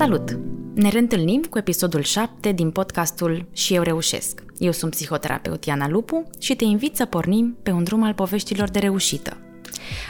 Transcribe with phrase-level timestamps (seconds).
[0.00, 0.38] Salut!
[0.74, 4.42] Ne reîntâlnim cu episodul 7 din podcastul Și eu reușesc.
[4.58, 8.70] Eu sunt psihoterapeut Iana Lupu și te invit să pornim pe un drum al poveștilor
[8.70, 9.36] de reușită.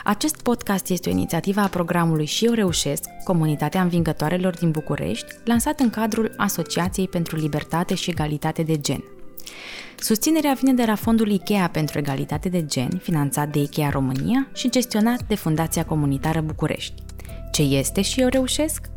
[0.05, 5.81] Acest podcast este o inițiativă a programului Și eu reușesc, comunitatea învingătoarelor din București, lansat
[5.81, 9.05] în cadrul Asociației pentru Libertate și Egalitate de Gen.
[9.99, 14.71] Susținerea vine de la fondul IKEA pentru egalitate de gen, finanțat de IKEA România și
[14.71, 17.03] gestionat de Fundația Comunitară București.
[17.53, 18.91] Ce este și eu reușesc?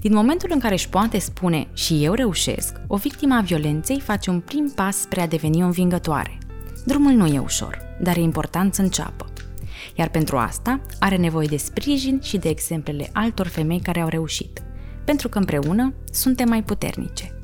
[0.00, 4.30] Din momentul în care își poate spune și eu reușesc, o victimă a violenței face
[4.30, 6.38] un prim pas spre a deveni o învingătoare.
[6.84, 9.26] Drumul nu e ușor, dar e important să înceapă.
[9.94, 14.62] Iar pentru asta are nevoie de sprijin și de exemplele altor femei care au reușit,
[15.04, 17.34] pentru că împreună suntem mai puternice.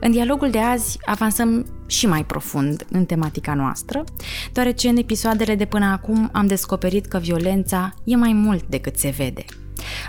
[0.00, 4.04] În dialogul de azi avansăm și mai profund în tematica noastră,
[4.52, 9.08] deoarece în episoadele de până acum am descoperit că violența e mai mult decât se
[9.08, 9.44] vede.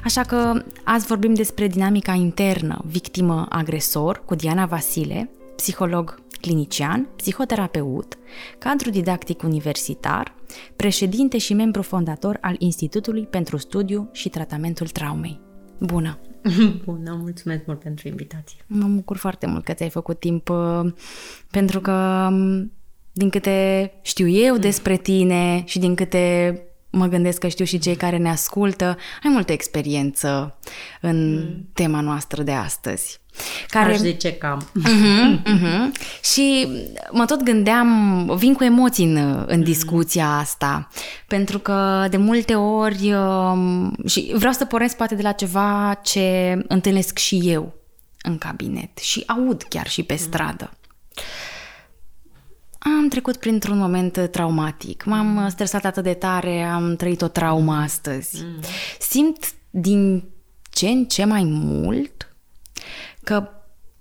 [0.04, 8.18] Așa că azi vorbim despre dinamica internă victimă-agresor cu Diana Vasile, psiholog clinician, psihoterapeut,
[8.58, 10.36] cadru didactic universitar,
[10.76, 15.40] președinte și membru fondator al Institutului pentru Studiu și Tratamentul Traumei.
[15.80, 16.20] Bună!
[16.86, 18.58] Bună, mulțumesc mult pentru invitație.
[18.68, 20.94] Mă bucur foarte mult că ți-ai făcut timp, uh,
[21.52, 22.72] pentru că um,
[23.12, 26.62] din câte știu eu despre tine și din câte
[26.96, 28.86] mă gândesc că știu și cei care ne ascultă,
[29.24, 30.58] ai multă experiență
[31.02, 31.68] în mm.
[31.74, 33.20] tema noastră de astăzi.
[33.68, 33.92] Care...
[33.92, 34.70] Aș zice cam.
[34.80, 35.92] Uh-huh, uh-huh.
[36.34, 36.68] Și
[37.12, 40.88] mă tot gândeam, vin cu emoții în, în discuția asta,
[41.28, 46.58] pentru că de multe ori, um, și vreau să pornesc poate de la ceva ce
[46.68, 47.74] întâlnesc și eu
[48.22, 50.72] în cabinet și aud chiar și pe stradă.
[52.86, 58.46] Am trecut printr-un moment traumatic, m-am stresat atât de tare, am trăit o traumă astăzi.
[59.00, 60.24] Simt din
[60.70, 62.36] ce în ce mai mult
[63.24, 63.50] că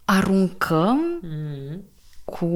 [0.04, 1.84] aruncăm mm.
[2.24, 2.46] cu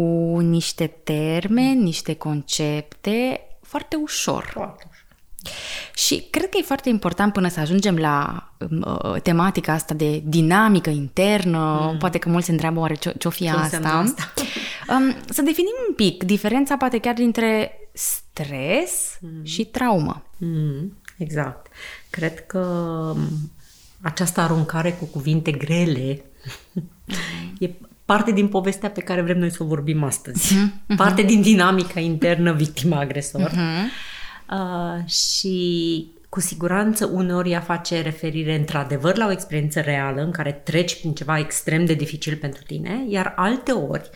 [0.40, 4.44] niște termeni, niște concepte foarte ușor.
[4.52, 4.97] Foarte ușor.
[5.94, 8.48] Și cred că e foarte important până să ajungem la
[8.84, 11.98] uh, tematica asta de dinamică internă, mm.
[11.98, 14.32] poate că mulți se întreabă oare ce, ce-o fi ce asta, asta?
[14.94, 19.44] um, să definim un pic diferența poate chiar dintre stres mm.
[19.44, 20.22] și traumă.
[20.36, 20.96] Mm.
[21.16, 21.66] Exact.
[22.10, 22.58] Cred că
[23.16, 23.28] um,
[24.00, 26.22] această aruncare cu cuvinte grele
[27.58, 27.70] e
[28.04, 30.54] parte din povestea pe care vrem noi să o vorbim astăzi.
[30.54, 30.96] Uh-huh.
[30.96, 33.50] Parte din dinamica internă victima-agresor.
[33.50, 34.07] Uh-huh.
[34.50, 40.52] Uh, și cu siguranță uneori ea face referire într-adevăr la o experiență reală în care
[40.52, 44.10] treci prin ceva extrem de dificil pentru tine, iar alte ori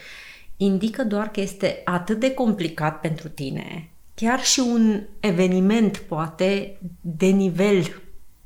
[0.57, 7.27] indică doar că este atât de complicat pentru tine, chiar și un eveniment poate de
[7.27, 8.03] nivel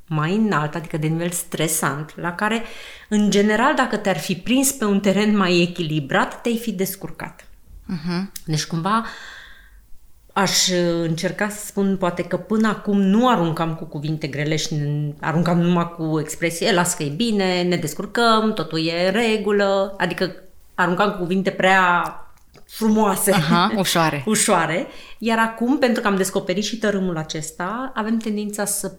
[0.07, 2.63] mai înalt, adică de nivel stresant, la care,
[3.09, 7.47] în general, dacă te-ar fi prins pe un teren mai echilibrat, te-ai fi descurcat.
[7.93, 8.31] Uh-huh.
[8.45, 9.05] Deci, cumva,
[10.37, 10.67] aș
[11.01, 14.75] încerca să spun, poate că până acum nu aruncam cu cuvinte grele și
[15.19, 20.35] aruncam numai cu expresie, las că e bine, ne descurcăm, totul e în regulă, adică
[20.75, 22.15] aruncam cu cuvinte prea
[22.67, 23.31] frumoase.
[23.31, 24.23] Aha, ușoare.
[24.25, 24.87] ușoare.
[25.17, 28.91] Iar acum, pentru că am descoperit și tărâmul acesta, avem tendința să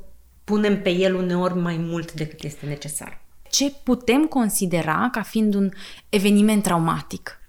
[0.44, 3.20] punem pe el uneori mai mult decât este necesar.
[3.50, 5.70] Ce putem considera ca fiind un
[6.08, 7.40] eveniment traumatic?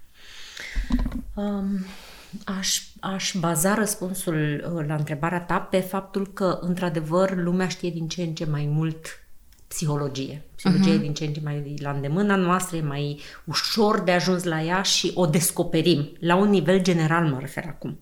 [1.34, 1.84] Um,
[2.44, 8.08] aș, aș baza răspunsul uh, la întrebarea ta pe faptul că, într-adevăr, lumea știe din
[8.08, 9.06] ce în ce mai mult
[9.68, 10.42] psihologie.
[10.56, 11.00] Psihologie uh-huh.
[11.00, 14.82] din ce în ce mai la îndemâna noastră, e mai ușor de ajuns la ea
[14.82, 16.12] și o descoperim.
[16.18, 17.98] La un nivel general mă refer acum.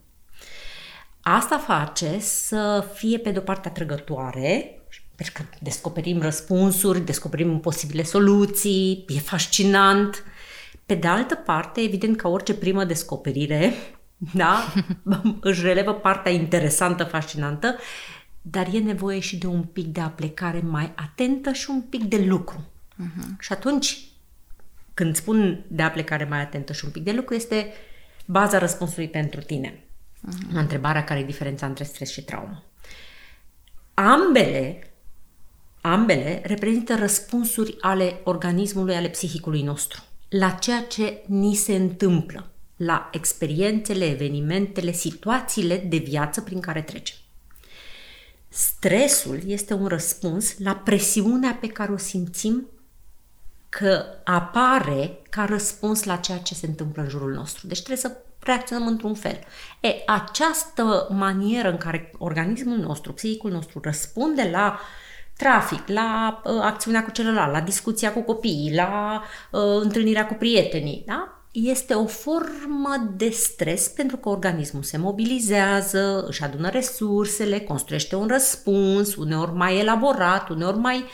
[1.20, 4.82] Asta face să fie pe de-o parte atrăgătoare,
[5.14, 10.24] pentru că descoperim răspunsuri, descoperim posibile soluții, e fascinant.
[10.86, 13.72] Pe de altă parte, evident că orice primă descoperire,
[14.18, 14.72] da,
[15.40, 17.76] își relevă partea interesantă, fascinantă,
[18.42, 22.24] dar e nevoie și de un pic de aplecare mai atentă și un pic de
[22.24, 22.66] lucru.
[22.92, 23.38] Uh-huh.
[23.38, 24.08] Și atunci,
[24.94, 27.72] când spun de aplecare mai atentă și un pic de lucru, este
[28.26, 29.68] baza răspunsului pentru tine.
[29.68, 30.52] Uh-huh.
[30.52, 32.62] La întrebarea care e diferența între stres și traumă.
[33.94, 34.88] Ambele
[35.80, 43.08] Ambele reprezintă răspunsuri ale organismului, ale psihicului nostru, la ceea ce ni se întâmplă, la
[43.12, 47.16] experiențele, evenimentele, situațiile de viață prin care trecem.
[48.48, 52.66] Stresul este un răspuns la presiunea pe care o simțim
[53.68, 57.66] că apare ca răspuns la ceea ce se întâmplă în jurul nostru.
[57.66, 59.38] Deci trebuie să reacționăm într-un fel.
[59.80, 64.78] E, această manieră în care organismul nostru, psihicul nostru răspunde la
[65.36, 71.02] trafic, la uh, acțiunea cu celălalt, la discuția cu copiii, la uh, întâlnirea cu prietenii,
[71.06, 71.37] da?
[71.64, 78.26] Este o formă de stres pentru că organismul se mobilizează, își adună resursele, construiește un
[78.26, 81.04] răspuns, uneori mai elaborat, uneori mai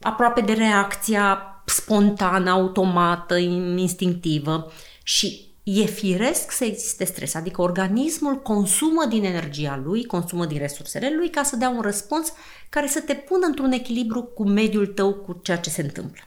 [0.00, 4.72] aproape de reacția spontană, automată, instinctivă
[5.02, 11.14] și e firesc să existe stres, adică organismul consumă din energia lui, consumă din resursele
[11.16, 12.32] lui ca să dea un răspuns
[12.68, 16.20] care să te pună într-un echilibru cu mediul tău, cu ceea ce se întâmplă.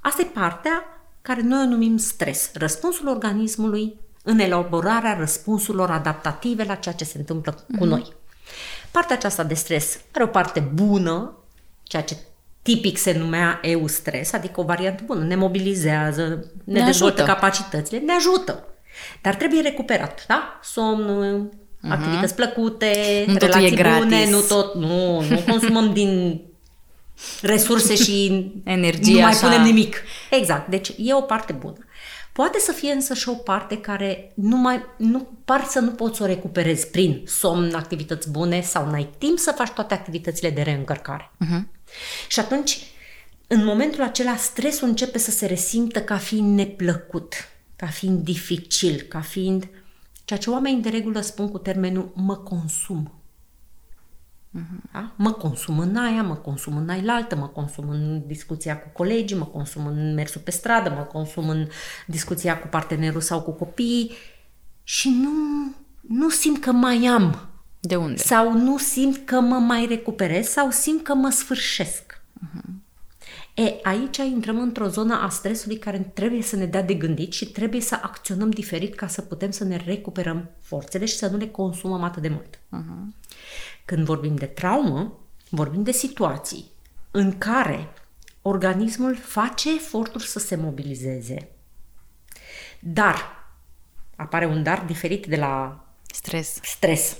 [0.00, 0.97] Asta e partea
[1.28, 7.18] care noi o numim stres, răspunsul organismului în elaborarea răspunsurilor adaptative la ceea ce se
[7.18, 7.78] întâmplă mm-hmm.
[7.78, 7.88] cu mhm.
[7.88, 8.12] noi.
[8.90, 11.36] Partea aceasta de stres are o parte bună,
[11.82, 12.16] ceea ce
[12.62, 17.32] tipic se numea eustres, adică o variantă bună, ne mobilizează, ne, ne dezvoltă ajută.
[17.32, 18.64] capacitățile, ne ajută.
[19.22, 20.58] Dar trebuie recuperat, da?
[20.62, 21.90] Somn, uh-huh.
[21.90, 26.40] activități plăcute, nu relații bune, nu tot, nu, nu consumăm din
[27.42, 29.46] resurse și energie nu mai așa.
[29.46, 30.02] punem nimic.
[30.30, 31.78] Exact, deci e o parte bună.
[32.32, 36.16] Poate să fie însă și o parte care nu mai, nu, par să nu poți
[36.16, 40.62] să o recuperezi prin somn, activități bune sau n-ai timp să faci toate activitățile de
[40.62, 41.30] reîncărcare.
[41.44, 41.62] Uh-huh.
[42.28, 42.78] Și atunci,
[43.46, 47.34] în momentul acela, stresul începe să se resimtă ca fiind neplăcut,
[47.76, 49.68] ca fiind dificil, ca fiind
[50.24, 53.17] ceea ce oamenii de regulă spun cu termenul mă consum.
[54.56, 54.92] Uh-huh.
[54.92, 55.12] Da?
[55.16, 59.44] Mă consum în aia, mă consum în ailaltă, mă consum în discuția cu colegii, mă
[59.44, 61.68] consum în mersul pe stradă, mă consum în
[62.06, 64.12] discuția cu partenerul sau cu copiii
[64.82, 65.30] și nu,
[66.00, 67.48] nu simt că mai am.
[67.80, 68.16] De unde?
[68.16, 72.20] Sau nu simt că mă mai recuperez sau simt că mă sfârșesc.
[72.44, 72.78] Uh-huh.
[73.54, 77.46] E, aici intrăm într-o zonă a stresului care trebuie să ne dea de gândit și
[77.46, 81.48] trebuie să acționăm diferit ca să putem să ne recuperăm forțele și să nu le
[81.48, 82.56] consumăm atât de mult.
[82.56, 83.14] Uh-huh.
[83.88, 85.18] Când vorbim de traumă,
[85.50, 86.70] vorbim de situații
[87.10, 87.88] în care
[88.42, 91.48] organismul face eforturi să se mobilizeze,
[92.80, 93.16] dar
[94.16, 96.58] apare un dar diferit de la stres.
[96.62, 97.16] stres.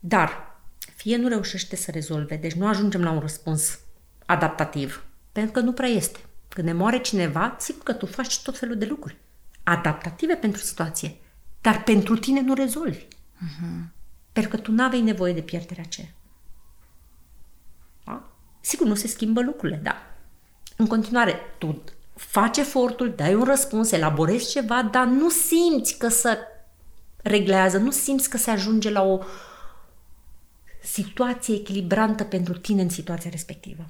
[0.00, 0.60] Dar
[0.96, 3.78] fie nu reușește să rezolve, deci nu ajungem la un răspuns
[4.26, 6.18] adaptativ, pentru că nu prea este.
[6.48, 9.16] Când ne moare cineva, sigur că tu faci tot felul de lucruri
[9.62, 11.16] adaptative pentru situație,
[11.60, 13.06] dar pentru tine nu rezolvi.
[13.06, 14.00] Uh-huh.
[14.32, 16.08] Pentru că tu nu aveai nevoie de pierderea aceea.
[18.04, 18.28] Da?
[18.60, 20.06] Sigur, nu se schimbă lucrurile, da.
[20.76, 21.82] În continuare, tu
[22.14, 26.38] faci efortul, dai un răspuns, elaborezi ceva, dar nu simți că se
[27.22, 29.20] reglează, nu simți că se ajunge la o
[30.82, 33.84] situație echilibrantă pentru tine în situația respectivă.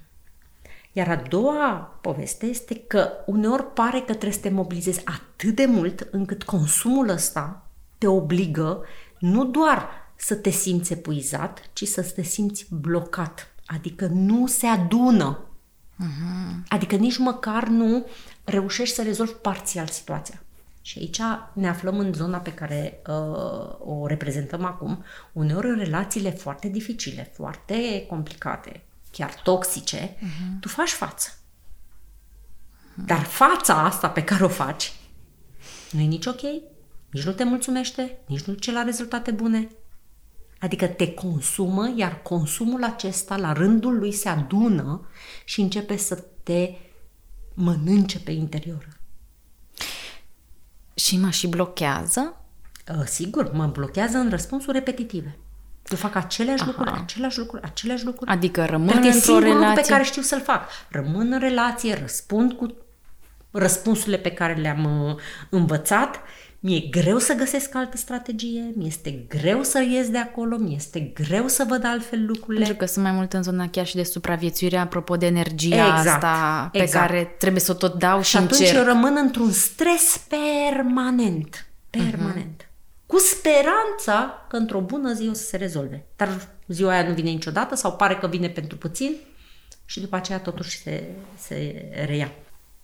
[0.92, 5.66] Iar a doua poveste este că uneori pare că trebuie să te mobilizezi atât de
[5.66, 7.66] mult încât consumul ăsta
[7.98, 8.84] te obligă
[9.18, 9.88] nu doar
[10.24, 13.54] să te simți epuizat, ci să te simți blocat.
[13.66, 15.46] Adică nu se adună.
[15.98, 16.68] Uh-huh.
[16.68, 18.06] Adică nici măcar nu
[18.44, 20.42] reușești să rezolvi parțial situația.
[20.82, 21.20] Și aici
[21.52, 27.32] ne aflăm în zona pe care uh, o reprezentăm acum, uneori în relațiile foarte dificile,
[27.34, 30.60] foarte complicate, chiar toxice, uh-huh.
[30.60, 31.30] tu faci față.
[31.30, 33.06] Uh-huh.
[33.06, 34.92] Dar fața asta pe care o faci
[35.90, 36.40] nu e nici ok,
[37.10, 39.68] nici nu te mulțumește, nici nu duce la rezultate bune,
[40.62, 45.08] Adică te consumă, iar consumul acesta la rândul lui se adună
[45.44, 46.74] și începe să te
[47.54, 48.88] mănânce pe interior.
[50.94, 52.36] Și mă și blochează?
[52.98, 55.38] Uh, sigur, mă blochează în răspunsuri repetitive.
[55.90, 56.70] Eu fac aceleași Aha.
[56.70, 58.30] lucruri, aceleași lucruri, aceleași lucruri.
[58.30, 59.82] Adică rămân într-o relație...
[59.82, 60.68] pe care știu să-l fac.
[60.88, 62.74] Rămân în relație, răspund cu
[63.50, 65.16] răspunsurile pe care le-am uh,
[65.50, 66.20] învățat
[66.64, 71.64] mi-e greu să găsesc altă strategie, mi-este greu să ies de acolo, mi-este greu să
[71.68, 72.64] văd altfel lucrurile.
[72.64, 76.06] Pentru că sunt mai mult în zona chiar și de supraviețuire, apropo de energia exact,
[76.06, 77.06] asta pe exact.
[77.06, 78.76] care trebuie să o tot dau și, și atunci încerc.
[78.76, 81.66] eu rămân într-un stres permanent.
[81.90, 82.62] Permanent.
[82.62, 82.70] Uh-huh.
[83.06, 86.04] Cu speranța că într-o bună zi o să se rezolve.
[86.16, 89.12] Dar ziua aia nu vine niciodată sau pare că vine pentru puțin
[89.84, 91.04] și după aceea totuși se,
[91.38, 92.32] se reia.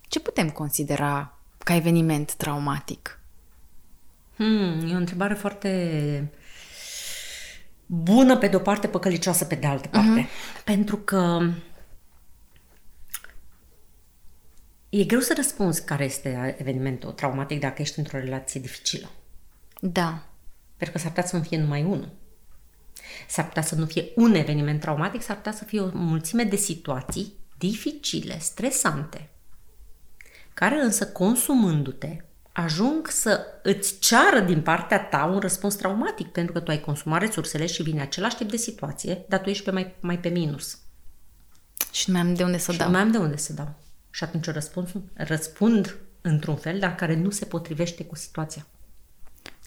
[0.00, 3.17] Ce putem considera ca eveniment traumatic?
[4.38, 6.32] Hmm, e o întrebare foarte
[7.86, 10.22] bună pe de-o parte, păcălicioasă pe de altă parte.
[10.22, 10.64] Uh-huh.
[10.64, 11.50] Pentru că
[14.88, 19.10] e greu să răspunzi care este evenimentul traumatic dacă ești într-o relație dificilă.
[19.80, 20.28] Da.
[20.76, 22.10] Pentru că s-ar putea să nu fie numai unul.
[23.28, 26.56] S-ar putea să nu fie un eveniment traumatic, s-ar putea să fie o mulțime de
[26.56, 29.28] situații dificile, stresante,
[30.54, 32.16] care însă consumându-te
[32.62, 37.20] ajung să îți ceară din partea ta un răspuns traumatic, pentru că tu ai consumat
[37.20, 40.78] resursele și vine același tip de situație, dar tu ești pe mai, mai pe minus.
[41.92, 42.86] Și nu mai am de unde să și dau.
[42.86, 43.74] nu mai am de unde să dau.
[44.10, 48.66] Și atunci răspund, răspund într-un fel, dar care nu se potrivește cu situația.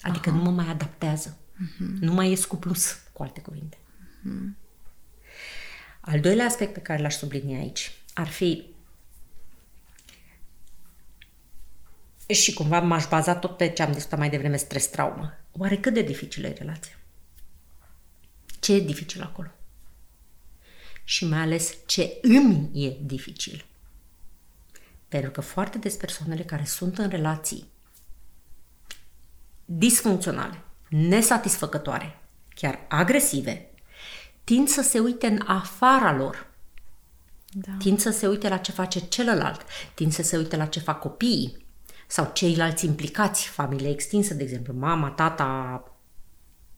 [0.02, 0.38] Adică Aha.
[0.38, 1.36] nu mă mai adaptează.
[1.36, 2.00] Uh-huh.
[2.00, 3.76] Nu mai ies cu plus, cu alte cuvinte.
[3.76, 4.60] Uh-huh.
[6.00, 8.71] Al doilea aspect pe care l-aș sublinia aici ar fi
[12.32, 15.38] și cumva m-aș baza tot pe ce am discutat mai devreme, stres-traumă.
[15.52, 16.98] Oare cât de dificilă e relația?
[18.60, 19.48] Ce e dificil acolo?
[21.04, 23.64] Și mai ales ce îmi e dificil.
[25.08, 27.70] Pentru că foarte des persoanele care sunt în relații
[29.64, 32.18] disfuncționale, nesatisfăcătoare,
[32.54, 33.70] chiar agresive,
[34.44, 36.50] tind să se uite în afara lor.
[37.50, 37.72] Da.
[37.78, 41.00] Tind să se uite la ce face celălalt, tind să se uite la ce fac
[41.00, 41.61] copiii
[42.12, 45.82] sau ceilalți implicați, familie extinsă, de exemplu, mama, tata,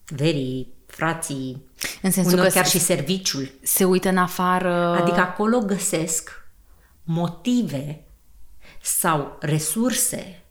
[0.05, 1.67] verii, frații,
[2.03, 3.53] în sensul că chiar și serviciul.
[3.63, 4.75] Se uită în afară.
[4.75, 6.31] Adică acolo găsesc
[7.03, 8.05] motive
[8.83, 10.43] sau resurse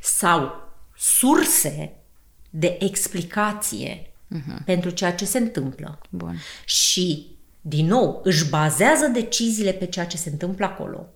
[0.00, 1.92] sau surse
[2.50, 4.64] de explicație uh-huh.
[4.64, 5.98] pentru ceea ce se întâmplă.
[6.10, 6.36] Bun.
[6.64, 11.06] Și, din nou, își bazează deciziile pe ceea ce se întâmplă acolo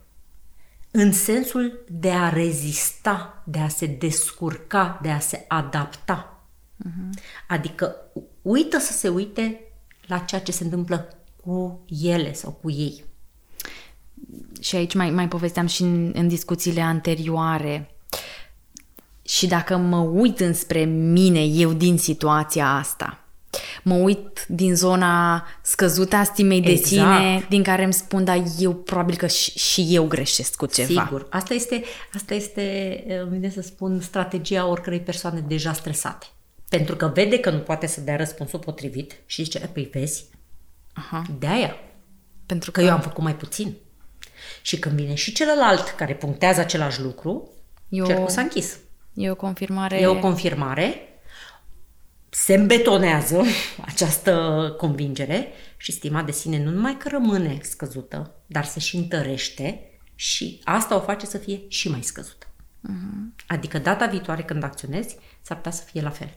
[0.99, 6.47] în sensul de a rezista, de a se descurca, de a se adapta.
[6.85, 7.21] Uh-huh.
[7.47, 7.95] Adică
[8.41, 9.59] uită să se uite
[10.07, 13.03] la ceea ce se întâmplă cu ele sau cu ei.
[14.59, 17.95] Și aici mai, mai povesteam și în, în discuțiile anterioare.
[19.21, 23.26] Și dacă mă uit înspre mine, eu din situația asta,
[23.83, 26.79] mă uit din zona scăzută a stimei exact.
[26.79, 30.65] de sine, din care îmi spun, da, eu probabil că și, și eu greșesc cu
[30.65, 31.03] ceva.
[31.03, 31.27] Sigur.
[31.29, 31.83] Asta este,
[32.13, 36.25] asta este, vine să spun, strategia oricărei persoane deja stresate.
[36.69, 40.25] Pentru că vede că nu poate să dea răspunsul potrivit și zice, păi vezi,
[40.93, 41.23] Aha.
[41.39, 41.75] de aia.
[42.45, 43.75] Pentru că, că eu am făcut mai puțin.
[44.61, 47.49] Și când vine și celălalt care punctează același lucru,
[47.89, 48.05] eu...
[48.05, 48.77] cercul s-a închis.
[49.13, 49.99] E o confirmare.
[49.99, 51.06] E o confirmare.
[52.43, 53.43] Se îmbetonează
[53.85, 59.81] această convingere și stima de sine nu numai că rămâne scăzută, dar se și întărește
[60.15, 62.45] și asta o face să fie și mai scăzută.
[62.47, 63.45] Uh-huh.
[63.47, 66.29] Adică data viitoare când acționezi, s-ar putea să fie la fel.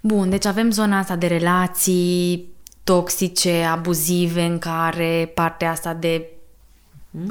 [0.00, 2.48] Bun, deci avem zona asta de relații
[2.84, 6.30] toxice, abuzive, în care partea asta de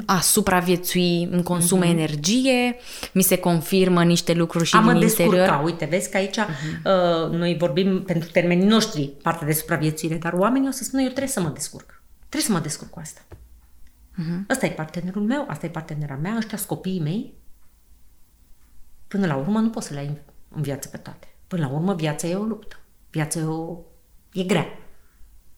[0.06, 1.88] a supraviețui îmi consumă uh-huh.
[1.88, 2.76] energie,
[3.12, 5.34] mi se confirmă niște lucruri și a din mă interior.
[5.34, 5.62] Descurca.
[5.64, 6.82] Uite, vezi că aici uh-huh.
[6.84, 11.08] uh, noi vorbim pentru termenii noștri partea de supraviețuire, dar oamenii o să spună eu
[11.08, 12.02] trebuie să mă descurc.
[12.18, 13.20] Trebuie să mă descurc cu asta.
[13.26, 14.50] Uh-huh.
[14.50, 17.34] Ăsta e partenerul meu, asta e partenera mea, ăștia sunt copiii mei.
[19.08, 20.18] Până la urmă nu poți să le ai
[20.48, 21.26] în viață pe toate.
[21.46, 22.76] Până la urmă viața e o luptă.
[23.10, 23.78] Viața e, o...
[24.32, 24.66] e grea.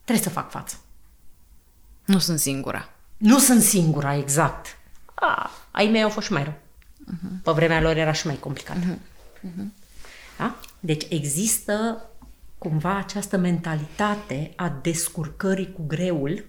[0.05, 0.77] Trebuie să fac față.
[2.05, 2.89] Nu sunt singura.
[3.21, 4.79] Nu sunt singura, exact.
[5.15, 6.53] A, ai mei au fost și mai rău.
[6.53, 7.43] Uh-huh.
[7.43, 8.77] Pe vremea lor era și mai complicat.
[8.77, 8.99] Uh-huh.
[9.47, 9.67] Uh-huh.
[10.39, 10.57] Da?
[10.81, 12.05] Deci există
[12.59, 16.45] cumva această mentalitate a descurcării cu greul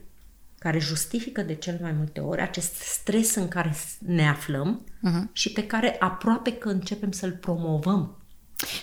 [0.60, 5.32] care justifică de cel mai multe ori acest stres în care ne aflăm uh-huh.
[5.32, 8.21] și pe care aproape că începem să-l promovăm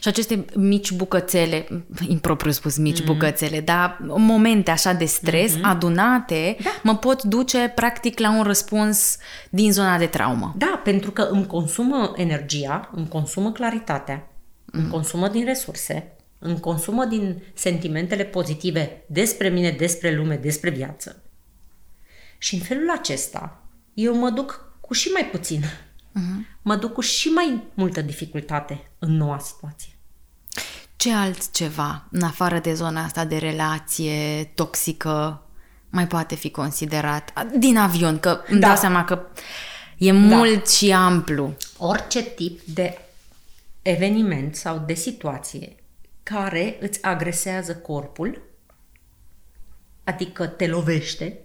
[0.01, 1.67] și aceste mici bucățele,
[2.09, 3.05] impropriu spus mici mm.
[3.05, 5.63] bucățele, dar momente așa de stres mm-hmm.
[5.63, 6.71] adunate, da.
[6.83, 9.17] mă pot duce practic la un răspuns
[9.51, 10.55] din zona de traumă.
[10.57, 14.31] Da, pentru că îmi consumă energia, îmi consumă claritatea,
[14.65, 14.81] mm.
[14.81, 21.23] îmi consumă din resurse, îmi consumă din sentimentele pozitive despre mine, despre lume, despre viață.
[22.39, 23.63] Și în felul acesta,
[23.95, 25.63] eu mă duc cu și mai puțin
[26.19, 26.59] uh-huh.
[26.63, 29.93] mă duc cu și mai multă dificultate în noua situație.
[30.97, 35.43] Ce altceva, în afară de zona asta de relație toxică,
[35.91, 37.47] mai poate fi considerat?
[37.59, 38.67] Din avion, că îmi da.
[38.67, 39.27] dau seama că
[39.97, 40.19] e da.
[40.19, 41.57] mult și amplu.
[41.77, 42.99] Orice tip de
[43.83, 45.77] eveniment sau de situație
[46.23, 48.43] care îți agresează corpul,
[50.05, 51.39] adică te lovește,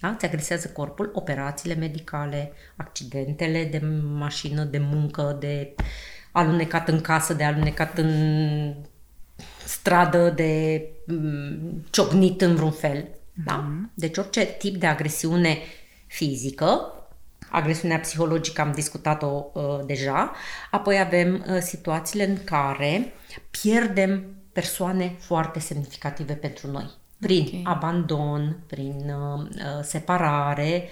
[0.00, 0.14] da?
[0.18, 3.78] Ți agresează corpul, operațiile medicale, accidentele de
[4.18, 5.74] mașină, de muncă, de
[6.32, 8.74] alunecat în casă, de alunecat în
[9.64, 13.08] stradă, de mm, ciocnit în vreun fel.
[13.44, 13.64] Da?
[13.64, 13.94] Mm-hmm.
[13.94, 15.58] Deci orice tip de agresiune
[16.06, 16.92] fizică,
[17.50, 20.32] agresiunea psihologică am discutat-o uh, deja,
[20.70, 23.12] apoi avem uh, situațiile în care
[23.50, 27.62] pierdem persoane foarte semnificative pentru noi prin okay.
[27.64, 30.88] abandon, prin uh, uh, separare,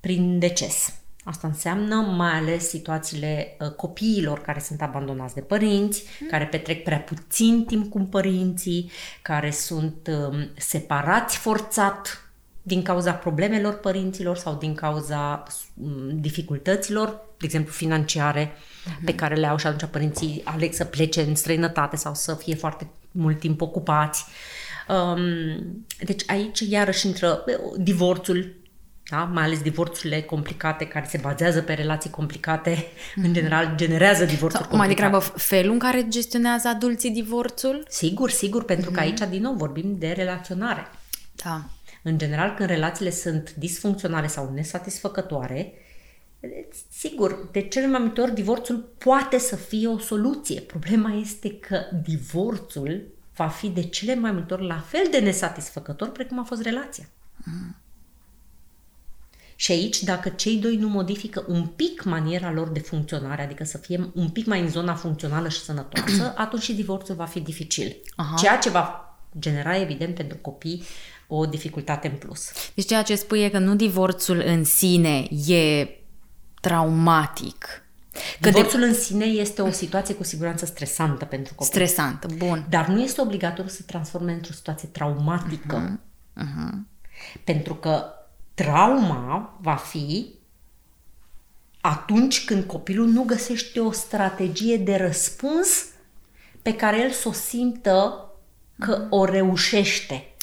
[0.00, 0.92] prin deces.
[1.24, 6.28] Asta înseamnă mai ales situațiile uh, copiilor care sunt abandonați de părinți, mm.
[6.28, 8.90] care petrec prea puțin timp cu părinții,
[9.22, 12.22] care sunt uh, separați forțat
[12.62, 15.42] din cauza problemelor părinților sau din cauza
[15.74, 19.04] mm, dificultăților, de exemplu financiare, uh-huh.
[19.04, 22.54] pe care le au și atunci părinții aleg să plece în străinătate sau să fie
[22.54, 24.24] foarte mult timp ocupați.
[24.88, 27.44] Um, deci aici iarăși intră
[27.76, 28.56] divorțul,
[29.10, 29.24] da?
[29.24, 33.24] mai ales divorțurile complicate care se bazează pe relații complicate, mm-hmm.
[33.24, 35.00] în general generează divorțuri Sau, complicate.
[35.00, 37.86] Mai degrabă felul în care gestionează adulții divorțul?
[37.88, 38.94] Sigur, sigur, pentru mm-hmm.
[38.94, 40.86] că aici din nou vorbim de relaționare.
[41.44, 41.64] Da.
[42.02, 45.72] În general, când relațiile sunt disfuncționale sau nesatisfăcătoare,
[46.90, 50.60] sigur, de cele mai multe ori divorțul poate să fie o soluție.
[50.60, 56.10] Problema este că divorțul va fi de cele mai multe ori la fel de nesatisfăcător
[56.10, 57.08] precum a fost relația.
[57.44, 57.76] Mm.
[59.60, 63.78] Și aici, dacă cei doi nu modifică un pic maniera lor de funcționare, adică să
[63.78, 67.96] fie un pic mai în zona funcțională și sănătoasă, atunci și divorțul va fi dificil.
[68.16, 68.36] Aha.
[68.36, 70.82] Ceea ce va genera, evident, pentru copii
[71.26, 72.50] o dificultate în plus.
[72.74, 75.88] Deci ceea ce spui e că nu divorțul în sine e
[76.60, 77.82] traumatic.
[78.40, 78.86] Că Divorțul de...
[78.86, 81.72] în sine este o situație cu siguranță stresantă pentru copii.
[81.72, 82.66] Stresantă, bun.
[82.68, 85.98] Dar nu este obligatoriu să se transforme într-o situație traumatică.
[85.98, 86.42] Uh-huh.
[86.42, 86.74] Uh-huh.
[87.44, 88.04] Pentru că
[88.54, 90.34] trauma va fi
[91.80, 95.84] atunci când copilul nu găsește o strategie de răspuns
[96.62, 98.30] pe care el să o simtă
[98.78, 100.34] că o reușește.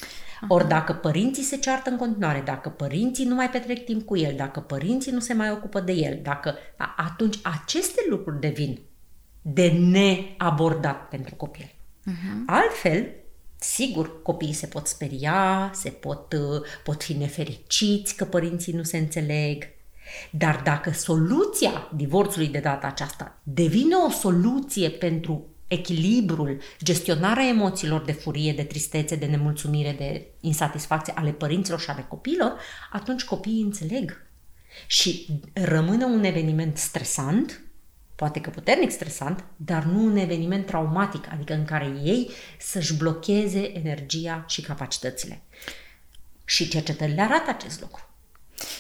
[0.47, 4.33] Ori dacă părinții se ceartă în continuare, dacă părinții nu mai petrec timp cu el,
[4.35, 6.55] dacă părinții nu se mai ocupă de el, dacă
[6.95, 8.79] atunci aceste lucruri devin
[9.41, 11.65] de neabordat pentru copil.
[11.65, 12.45] Uh-huh.
[12.45, 13.09] Altfel,
[13.59, 18.97] sigur, copiii se pot speria, se pot, uh, pot fi nefericiți că părinții nu se
[18.97, 19.63] înțeleg,
[20.31, 28.11] dar dacă soluția divorțului de data aceasta devine o soluție pentru echilibrul, gestionarea emoțiilor de
[28.11, 32.59] furie, de tristețe, de nemulțumire, de insatisfacție ale părinților și ale copiilor,
[32.91, 34.21] atunci copiii înțeleg.
[34.87, 37.61] Și rămâne un eveniment stresant,
[38.15, 43.77] poate că puternic stresant, dar nu un eveniment traumatic, adică în care ei să-și blocheze
[43.77, 45.41] energia și capacitățile.
[46.45, 48.09] Și cercetările arată acest lucru.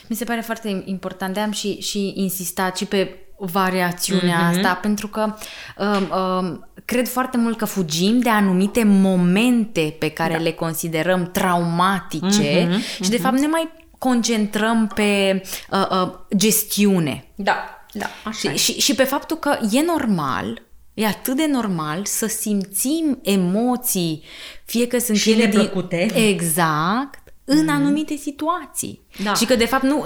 [0.07, 4.55] Mi se pare foarte important, de am și, și insistat și pe variațiunea mm-hmm.
[4.55, 5.35] asta, pentru că
[5.77, 10.39] um, um, cred foarte mult că fugim de anumite momente pe care da.
[10.39, 13.03] le considerăm traumatice mm-hmm.
[13.03, 17.25] și de fapt ne mai concentrăm pe uh, uh, gestiune.
[17.35, 17.55] Da,
[17.91, 20.63] da, așa și, și, și pe faptul că e normal
[20.95, 24.23] E atât de normal să simțim emoții,
[24.65, 26.07] fie că sunt și ele plăcute.
[26.29, 27.69] Exact în mm.
[27.69, 29.01] anumite situații.
[29.23, 29.33] Da.
[29.33, 30.05] Și că, de fapt, nu,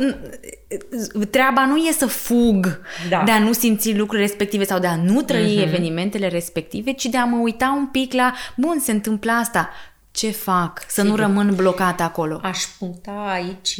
[1.29, 3.23] treaba nu e să fug da.
[3.23, 5.67] de a nu simți lucrurile respective sau de a nu trăi mm-hmm.
[5.67, 9.69] evenimentele respective, ci de a mă uita un pic la, bun, se întâmplă asta,
[10.11, 10.81] ce fac?
[10.87, 11.09] Să Sigur.
[11.09, 12.39] nu rămân blocată acolo.
[12.43, 13.79] Aș puncta aici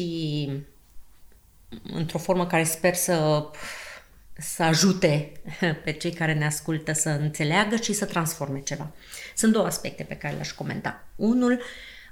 [1.94, 3.46] într-o formă care sper să
[4.42, 5.32] să ajute
[5.84, 8.92] pe cei care ne ascultă să înțeleagă și să transforme ceva.
[9.36, 11.04] Sunt două aspecte pe care le-aș comenta.
[11.16, 11.60] Unul, uh,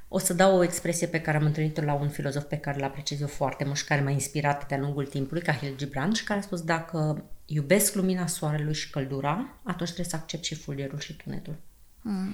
[0.08, 2.84] o să dau o expresie pe care am întâlnit-o la un filozof pe care îl
[2.84, 6.39] apreciez eu foarte mult și care m-a inspirat de-a lungul timpului, Kahil Gibranș, și care
[6.39, 11.15] a spus dacă iubesc lumina soarelui și căldura, atunci trebuie să accept și fulgerul și
[11.15, 11.56] tunetul.
[12.02, 12.34] Mm.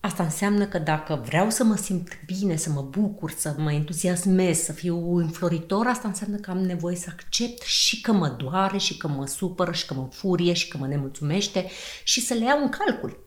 [0.00, 4.58] Asta înseamnă că dacă vreau să mă simt bine, să mă bucur, să mă entuziasmez,
[4.58, 8.96] să fiu înfloritor, asta înseamnă că am nevoie să accept și că mă doare, și
[8.96, 11.66] că mă supără, și că mă furie, și că mă nemulțumește
[12.04, 13.25] și să le iau în calcul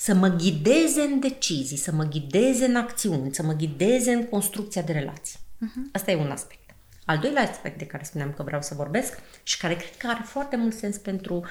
[0.00, 4.82] să mă ghideze în decizii, să mă ghideze în acțiuni, să mă ghideze în construcția
[4.82, 5.38] de relații.
[5.38, 5.92] Uh-huh.
[5.92, 6.74] Asta e un aspect.
[7.04, 10.22] Al doilea aspect de care spuneam că vreau să vorbesc și care cred că are
[10.24, 11.44] foarte mult sens pentru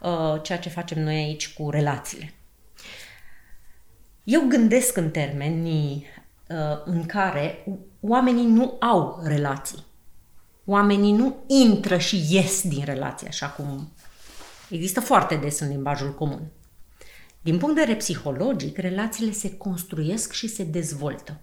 [0.00, 2.34] uh, ceea ce facem noi aici cu relațiile.
[4.24, 6.06] Eu gândesc în termenii
[6.48, 7.64] uh, în care
[8.00, 9.84] oamenii nu au relații.
[10.64, 13.92] Oamenii nu intră și ies din relație, așa cum
[14.68, 16.50] există foarte des în limbajul comun.
[17.44, 21.40] Din punct de vedere psihologic, relațiile se construiesc și se dezvoltă.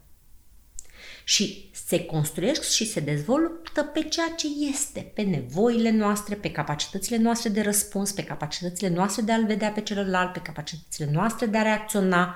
[1.24, 7.18] Și se construiesc și se dezvoltă pe ceea ce este, pe nevoile noastre, pe capacitățile
[7.18, 11.58] noastre de răspuns, pe capacitățile noastre de a-l vedea pe celălalt, pe capacitățile noastre de
[11.58, 12.36] a reacționa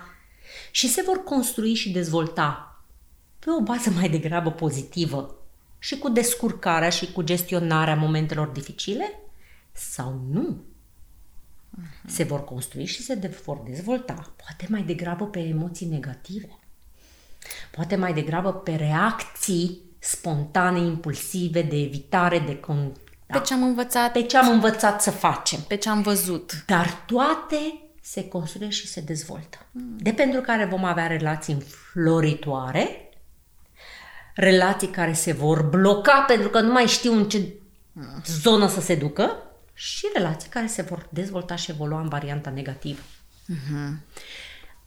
[0.72, 2.80] și se vor construi și dezvolta
[3.40, 5.36] pe o bază mai degrabă pozitivă
[5.80, 9.20] și cu descurcarea și cu gestionarea momentelor dificile
[9.72, 10.64] sau nu
[11.76, 12.06] uh-huh.
[12.08, 16.60] se vor construi și se vor dezvolta, poate mai degrabă pe emoții negative,
[17.72, 22.92] poate mai degrabă pe reacții spontane, impulsive, de evitare, de con...
[23.26, 23.38] Da.
[23.38, 24.12] Pe ce am învățat.
[24.12, 25.60] Pe ce am învățat să facem.
[25.68, 26.64] Pe ce am văzut.
[26.66, 27.58] Dar toate
[28.02, 29.58] se construie și se dezvoltă.
[29.72, 29.98] Mm.
[29.98, 33.10] De pentru care vom avea relații înfloritoare,
[34.36, 37.54] relații care se vor bloca pentru că nu mai știu în ce
[38.26, 39.45] zonă să se ducă
[39.78, 43.02] și relații care se vor dezvolta și evolua în varianta negativă.
[43.54, 43.90] Uh-huh.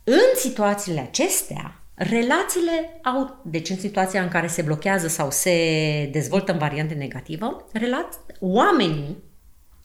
[0.05, 6.53] În situațiile acestea, relațiile au, deci în situația în care se blochează sau se dezvoltă
[6.53, 9.17] în variante negativă, relați, oamenii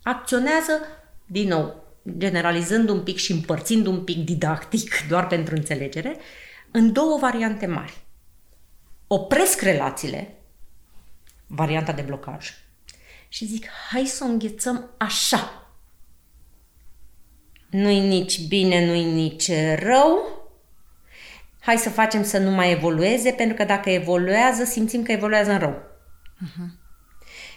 [0.04, 0.80] acționează,
[1.26, 1.84] din nou,
[2.18, 6.18] generalizând un pic și împărțind un pic didactic, doar pentru înțelegere,
[6.72, 8.02] în două variante mari.
[9.08, 10.38] Opresc relațiile,
[11.48, 12.52] varianta de blocaj,
[13.34, 15.67] și zic, hai să o înghețăm așa.
[17.69, 20.17] Nu-i nici bine, nu-i nici rău,
[21.60, 25.60] hai să facem să nu mai evolueze, pentru că dacă evoluează, simțim că evoluează în
[25.60, 25.82] rău.
[26.46, 26.82] Uh-huh.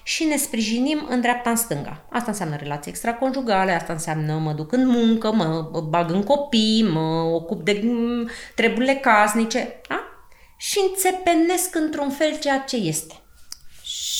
[0.03, 2.07] Și ne sprijinim în dreapta în stânga.
[2.11, 7.21] Asta înseamnă relații extraconjugale, asta înseamnă mă duc în muncă, mă bag în copii, mă
[7.21, 9.81] ocup de mm, treburile casnice.
[9.89, 10.01] Da?
[10.57, 13.15] Și înțepenesc într-un fel ceea ce este.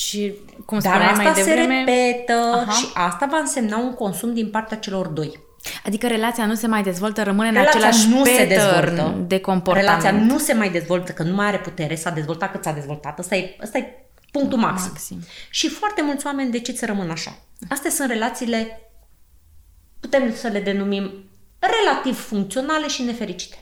[0.07, 0.33] Și
[0.65, 1.83] cum Dar asta mai devreme...
[1.85, 2.71] se repetă Aha.
[2.71, 5.39] și asta va însemna un consum din partea celor doi.
[5.85, 9.15] Adică relația nu se mai dezvoltă, rămâne relația în același nu se dezvoltă.
[9.27, 10.01] de comportament.
[10.01, 13.19] Relația nu se mai dezvoltă, că nu mai are putere, s-a dezvoltat cât s-a dezvoltat.
[13.19, 14.89] Asta e, asta e punctul maxim.
[14.91, 15.23] maxim.
[15.49, 17.37] Și foarte mulți oameni decid să rămână așa.
[17.69, 18.81] Astea sunt relațiile,
[19.99, 21.11] putem să le denumim
[21.59, 23.57] relativ funcționale și nefericite.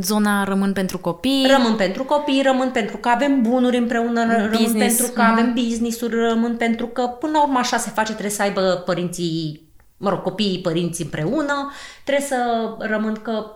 [0.00, 1.46] Zona rămân pentru copii.
[1.56, 4.56] Rămân pentru copii, rămân pentru că avem bunuri împreună, business.
[4.56, 5.30] rămân pentru că uh-huh.
[5.30, 9.64] avem business-uri, rămân pentru că până la urmă așa se face, trebuie să aibă părinții
[9.96, 11.72] mă rog, copiii, părinții împreună,
[12.04, 12.36] trebuie să
[12.78, 13.46] rămân că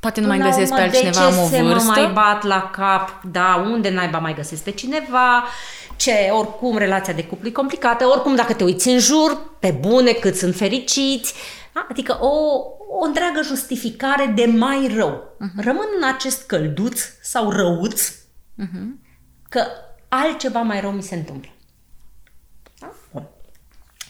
[0.00, 1.62] Poate nu mai găsesc pe altcineva, am o vârstă.
[1.62, 5.44] mă mai bat la cap, da, unde naiba mai găsesc pe cineva,
[5.96, 10.12] ce, oricum, relația de cuplu e complicată, oricum, dacă te uiți în jur, pe bune,
[10.12, 11.34] cât sunt fericiți,
[11.72, 11.86] da?
[11.90, 12.28] adică o,
[12.88, 15.36] o întreagă justificare de mai rău.
[15.36, 15.64] Uh-huh.
[15.64, 18.86] Rămân în acest călduț sau răuț uh-huh.
[19.48, 19.66] că
[20.08, 21.50] altceva mai rău mi se întâmplă.
[22.78, 22.92] Da?
[23.12, 23.26] Bun.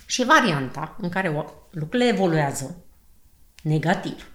[0.06, 2.76] Și varianta în care lucrurile evoluează
[3.62, 4.30] negativ.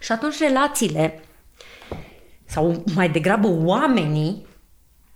[0.00, 1.22] Și atunci relațiile,
[2.44, 4.46] sau mai degrabă oamenii,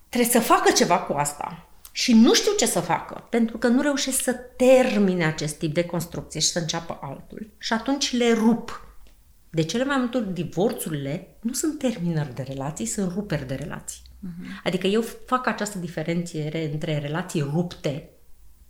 [0.08, 1.68] trebuie să facă ceva cu asta.
[1.96, 5.84] Și nu știu ce să facă, pentru că nu reușesc să termine acest tip de
[5.84, 7.50] construcție și să înceapă altul.
[7.58, 8.86] Și atunci le rup.
[9.50, 14.02] De cele mai multe ori, divorțurile nu sunt terminări de relații, sunt ruperi de relații.
[14.06, 14.62] Uh-huh.
[14.64, 18.10] Adică eu fac această diferențiere între relații rupte,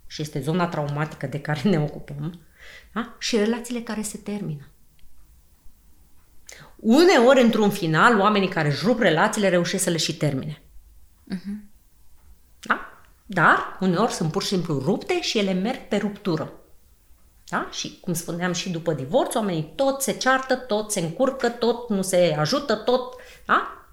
[0.07, 2.41] și este zona traumatică de care ne ocupăm,
[2.93, 3.17] da?
[3.19, 4.69] și relațiile care se termină.
[6.77, 10.63] Uneori, într-un final, oamenii care își rup relațiile reușesc să le și termine.
[11.35, 11.73] Uh-huh.
[13.35, 13.43] Da?
[13.43, 16.53] Dar, uneori sunt pur și simplu rupte și ele merg pe ruptură.
[17.49, 17.69] Da?
[17.73, 22.03] Și, cum spuneam și după divorț, oamenii tot se ceartă, tot se încurcă, tot nu
[22.03, 23.15] se ajută, tot...
[23.47, 23.87] Da?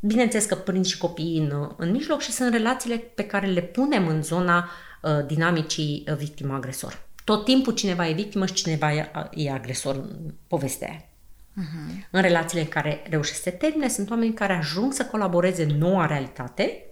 [0.00, 4.08] Bineînțeles că prind și copiii în, în mijloc și sunt relațiile pe care le punem
[4.08, 4.70] în zona
[5.02, 7.06] uh, dinamicii uh, victimă-agresor.
[7.24, 11.02] Tot timpul cineva e victimă și cineva e, e agresor în povestea aia.
[11.02, 12.08] Uh-huh.
[12.10, 15.78] În relațiile în care reușesc să se termine, sunt oameni care ajung să colaboreze în
[15.78, 16.82] noua realitate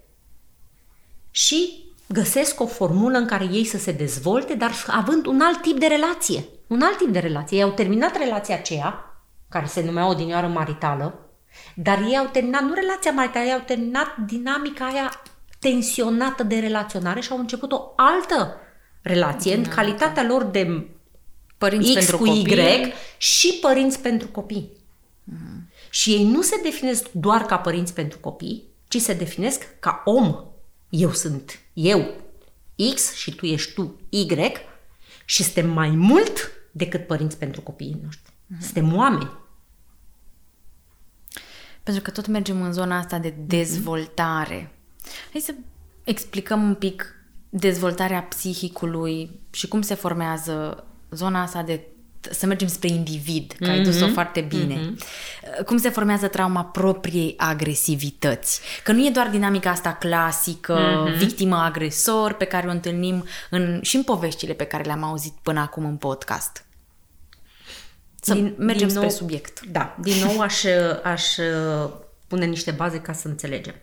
[1.31, 5.79] și găsesc o formulă în care ei să se dezvolte, dar având un alt tip
[5.79, 6.45] de relație.
[6.67, 7.57] Un alt tip de relație.
[7.57, 11.31] Ei au terminat relația aceea, care se numea odinioară maritală,
[11.75, 15.11] dar ei au terminat, nu relația maritală, ei au terminat dinamica aia
[15.59, 18.57] tensionată de relaționare și au început o altă
[19.03, 20.89] relație în calitatea lor de
[21.59, 22.53] părinți X pentru cu copii.
[22.53, 24.71] Y și părinți pentru copii.
[24.73, 25.57] Uh-huh.
[25.91, 30.37] Și ei nu se definesc doar ca părinți pentru copii, ci se definesc ca om.
[30.89, 32.21] Eu sunt eu
[32.95, 34.27] X și tu ești tu Y
[35.25, 38.33] și suntem mai mult decât părinți pentru copiii noștri.
[38.33, 38.61] Uh-huh.
[38.61, 39.31] Suntem oameni.
[41.83, 44.73] Pentru că tot mergem în zona asta de dezvoltare.
[45.33, 45.55] Hai să
[46.05, 47.15] explicăm un pic
[47.49, 51.87] dezvoltarea psihicului și cum se formează zona asta de
[52.31, 53.71] să mergem spre individ, că mm-hmm.
[53.71, 54.13] ai dus-o mhm.
[54.13, 54.75] foarte bine.
[54.75, 55.65] Mm-hmm.
[55.67, 58.61] Cum se formează trauma propriei agresivități?
[58.83, 61.19] Că nu e doar dinamica asta clasică, mm-hmm.
[61.19, 65.85] victimă-agresor, pe care o întâlnim în, și în poveștile pe care le-am auzit până acum
[65.85, 66.65] în podcast.
[68.21, 69.61] Să din, mergem din nou, spre subiect.
[69.61, 70.65] Da, din nou aș,
[71.03, 71.25] aș
[72.27, 73.75] pune niște baze ca să înțelegem.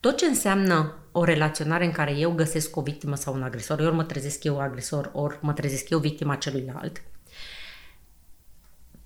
[0.00, 3.94] Tot ce înseamnă o relaționare în care eu găsesc o victimă sau un agresor, ori
[3.94, 7.02] mă trezesc eu agresor, ori mă trezesc eu victima celuilalt,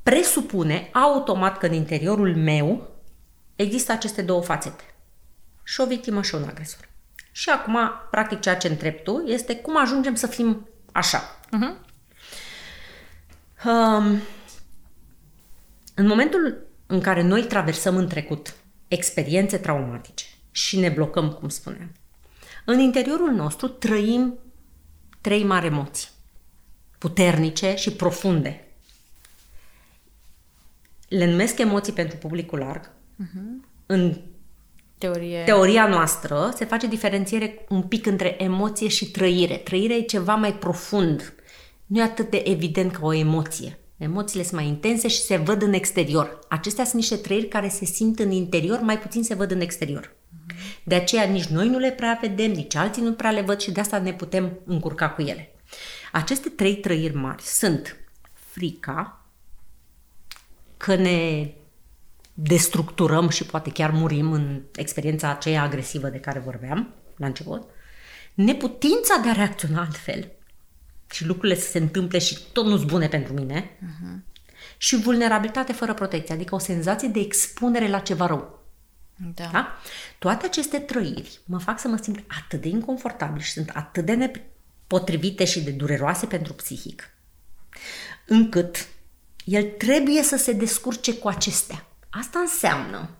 [0.05, 2.91] presupune automat că în interiorul meu
[3.57, 4.85] există aceste două fațete.
[5.65, 6.89] Și o victimă și un agresor.
[7.33, 7.79] Și acum,
[8.11, 11.41] practic, ceea ce întreb tu este cum ajungem să fim așa.
[11.47, 11.93] Uh-huh.
[13.67, 14.21] Um,
[15.95, 18.55] în momentul în care noi traversăm în trecut
[18.89, 21.93] experiențe traumatice, și ne blocăm, cum spuneam.
[22.65, 24.39] În interiorul nostru trăim
[25.21, 26.09] trei mari emoții,
[26.99, 28.64] puternice și profunde.
[31.17, 32.91] Le numesc emoții pentru publicul larg.
[32.91, 33.67] Uh-huh.
[33.87, 34.21] În
[34.99, 35.43] Teorie.
[35.45, 39.57] teoria noastră se face diferențiere un pic între emoție și trăire.
[39.57, 41.35] Trăirea e ceva mai profund.
[41.87, 43.79] Nu e atât de evident ca o emoție.
[43.97, 46.39] Emoțiile sunt mai intense și se văd în exterior.
[46.49, 50.17] Acestea sunt niște trăiri care se simt în interior, mai puțin se văd în exterior.
[50.85, 53.73] De aceea nici noi nu le prea vedem, nici alții nu prea le văd și
[53.73, 55.55] de asta ne putem încurca cu ele.
[56.13, 57.97] Aceste trei trăiri mari sunt
[58.35, 59.24] frica,
[60.85, 61.51] că ne
[62.35, 67.71] destructurăm și poate chiar murim în experiența aceea agresivă de care vorbeam la început,
[68.35, 70.33] neputința de a reacționa altfel
[71.11, 74.37] și lucrurile să se întâmple și tot nu-s bune pentru mine, uh-huh.
[74.77, 78.63] și vulnerabilitate fără protecție, adică o senzație de expunere la ceva rău.
[79.35, 79.49] Da.
[79.53, 79.79] Da?
[80.19, 84.15] Toate aceste trăiri mă fac să mă simt atât de inconfortabil și sunt atât de
[84.15, 87.11] nepotrivite și de dureroase pentru psihic,
[88.27, 88.89] încât
[89.45, 91.87] el trebuie să se descurce cu acestea.
[92.11, 93.11] Asta înseamnă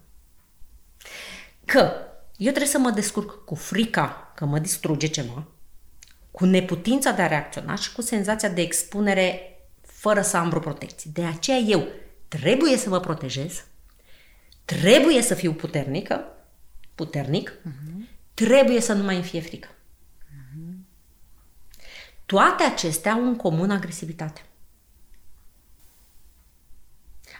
[1.65, 1.93] că
[2.37, 5.47] eu trebuie să mă descurc cu frica că mă distruge ceva,
[6.31, 11.11] cu neputința de a reacționa și cu senzația de expunere fără să am vreo protecție.
[11.15, 11.87] De aceea eu
[12.29, 13.65] trebuie să mă protejez,
[14.65, 16.25] trebuie să fiu puternică,
[16.95, 18.09] puternic, uh-huh.
[18.35, 19.69] trebuie să nu mai îmi fie frică.
[19.69, 20.75] Uh-huh.
[22.27, 24.45] Toate acestea au în comun agresivitate.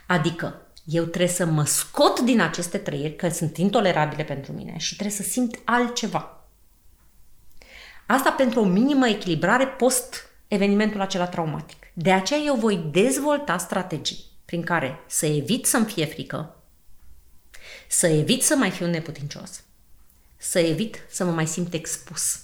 [0.07, 4.95] Adică eu trebuie să mă scot din aceste trăiri, că sunt intolerabile pentru mine și
[4.95, 6.45] trebuie să simt altceva.
[8.05, 11.77] Asta pentru o minimă echilibrare post evenimentul acela traumatic.
[11.93, 16.55] De aceea eu voi dezvolta strategii prin care să evit să-mi fie frică,
[17.87, 19.63] să evit să mai fiu neputincios,
[20.37, 22.39] să evit să mă mai simt expus.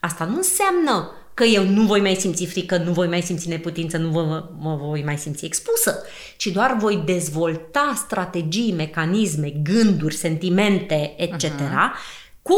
[0.00, 3.96] Asta nu înseamnă că eu nu voi mai simți frică, nu voi mai simți neputință,
[3.96, 6.02] nu vă, mă voi mai simți expusă,
[6.36, 11.90] ci doar voi dezvolta strategii, mecanisme, gânduri, sentimente, etc., uh-huh.
[12.42, 12.56] cu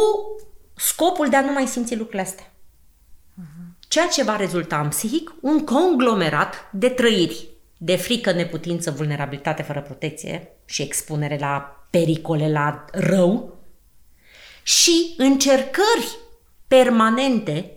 [0.77, 2.47] scopul de a nu mai simți lucrurile astea.
[2.47, 3.79] Uh-huh.
[3.89, 9.81] Ceea ce va rezulta în psihic un conglomerat de trăiri, de frică, neputință, vulnerabilitate fără
[9.81, 13.59] protecție și expunere la pericole, la rău
[14.63, 16.19] și încercări
[16.69, 17.71] permanente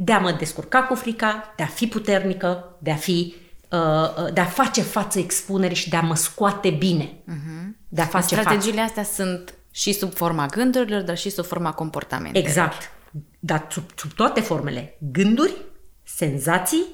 [0.00, 3.34] de a mă descurca cu frica, de a fi puternică, de a fi
[3.70, 7.04] uh, uh, de a face față expunerii și de a mă scoate bine.
[7.04, 7.76] Uh-huh.
[7.88, 9.00] De a face Strategiile față.
[9.00, 12.48] astea sunt și sub forma gândurilor, dar și sub forma comportamentelor.
[12.48, 12.90] Exact.
[13.38, 14.96] Dar sub, sub toate formele.
[15.12, 15.54] Gânduri,
[16.02, 16.84] senzații,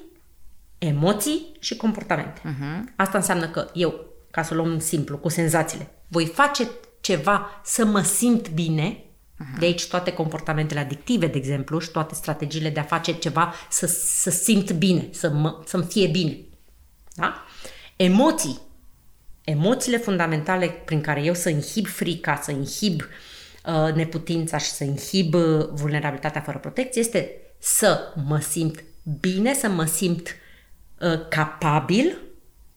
[0.77, 2.41] emoții și comportamente.
[2.41, 2.93] Uh-huh.
[2.95, 6.67] Asta înseamnă că eu, ca să o luăm simplu, cu senzațiile, voi face
[7.01, 9.14] ceva să mă simt bine Uh-huh.
[9.59, 13.85] De aici toate comportamentele adictive, de exemplu, și toate strategiile de a face ceva să,
[13.87, 16.37] să simt bine, să mă, să-mi fie bine.
[17.13, 17.45] Da?
[17.95, 18.59] Emoții.
[19.43, 25.33] Emoțiile fundamentale prin care eu să inhib frica, să inhib uh, neputința și să inhib
[25.33, 28.83] uh, vulnerabilitatea fără protecție este să mă simt
[29.19, 30.35] bine, să mă simt
[30.99, 32.17] uh, capabil,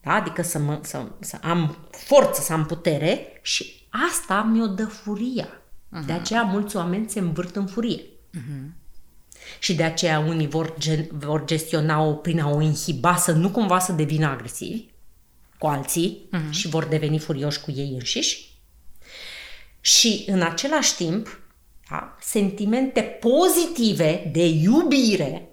[0.01, 0.13] da?
[0.13, 5.58] adică să, mă, să, să am forță, să am putere și asta mi-o dă furia.
[5.89, 6.05] Uh-huh.
[6.05, 8.01] De aceea mulți oameni se învârt în furie.
[8.01, 8.77] Uh-huh.
[9.59, 13.79] Și de aceea unii vor, gen, vor gestiona-o prin a o inhiba să nu cumva
[13.79, 14.85] să devină agresivi
[15.57, 16.49] cu alții uh-huh.
[16.49, 18.57] și vor deveni furioși cu ei înșiși.
[19.81, 21.41] Și în același timp,
[21.89, 25.49] da, sentimente pozitive de iubire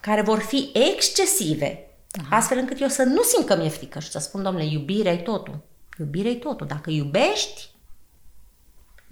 [0.00, 2.28] care vor fi excesive, uh-huh.
[2.30, 5.16] astfel încât eu să nu simt că mi-e frică și să spun, domnule, iubirea e
[5.16, 5.60] totul.
[5.98, 6.66] Iubirea e totul.
[6.66, 7.68] Dacă iubești,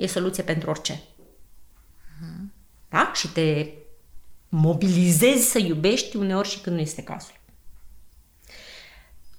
[0.02, 0.94] e soluție pentru orice.
[0.94, 2.52] Uh-huh.
[2.88, 3.10] Da?
[3.14, 3.68] Și te
[4.48, 7.40] mobilizezi să iubești uneori și când nu este cazul.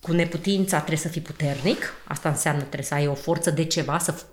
[0.01, 3.97] Cu neputința trebuie să fii puternic, asta înseamnă trebuie să ai o forță de ceva,
[3.97, 4.23] să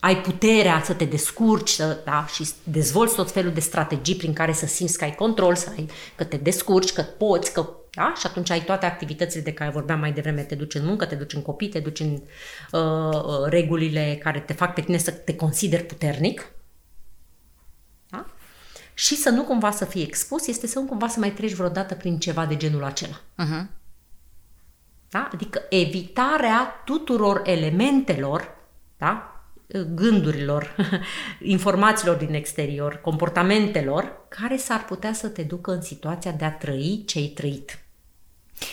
[0.00, 4.52] ai puterea să te descurci să, da, și dezvolți tot felul de strategii prin care
[4.52, 8.12] să simți că ai control, să ai, că te descurci, că poți, că, da?
[8.16, 11.14] și atunci ai toate activitățile de care vorbeam mai devreme, te duci în muncă, te
[11.14, 15.10] duci în copii, te duci în uh, uh regulile care te fac pe tine să
[15.10, 16.50] te consideri puternic.
[18.10, 18.26] Da?
[18.94, 21.94] Și să nu cumva să fii expus, este să nu cumva să mai treci vreodată
[21.94, 23.20] prin ceva de genul acela.
[23.20, 23.66] Uh-huh.
[25.08, 25.28] Da?
[25.32, 28.56] Adică evitarea tuturor elementelor
[28.96, 29.28] da?
[29.94, 30.76] gândurilor,
[31.56, 37.02] informațiilor din exterior, comportamentelor, care s-ar putea să te ducă în situația de a trăi
[37.06, 37.83] ce ai trăit.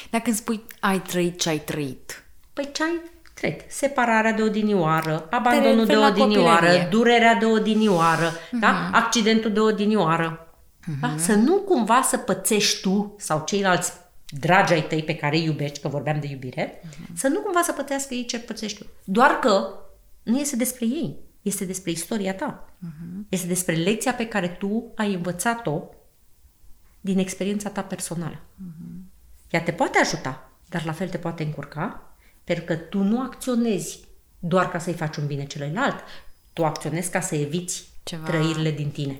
[0.09, 2.23] Dacă îmi spui ai trăit ce ai trăit.
[2.53, 3.01] Păi ce ai,
[3.33, 3.71] Tret.
[3.71, 6.87] Separarea de odinioară, abandonul de referi la odinioară, copilărie.
[6.89, 8.59] durerea de odinioară, Mhm.
[8.59, 8.89] da?
[8.93, 10.53] accidentul de odinioară.
[11.01, 11.13] Da?
[11.17, 13.91] Să nu cumva să pățești tu sau ceilalți
[14.29, 17.15] dragi ai tăi pe care îi iubești, că vorbeam de iubire, Mhm.
[17.15, 18.85] să nu cumva să pățească ei ce pățești tu.
[19.03, 19.67] Doar că
[20.23, 22.69] nu este despre ei, este despre istoria ta.
[22.79, 23.25] Mhm.
[23.29, 25.81] Este despre lecția pe care tu ai învățat-o
[27.01, 28.39] din experiența ta personală.
[29.51, 33.99] Ea te poate ajuta, dar la fel te poate încurca, pentru că tu nu acționezi
[34.39, 35.95] doar ca să-i faci un bine celuilalt,
[36.53, 39.19] tu acționezi ca să eviți Ceva- trăirile din tine.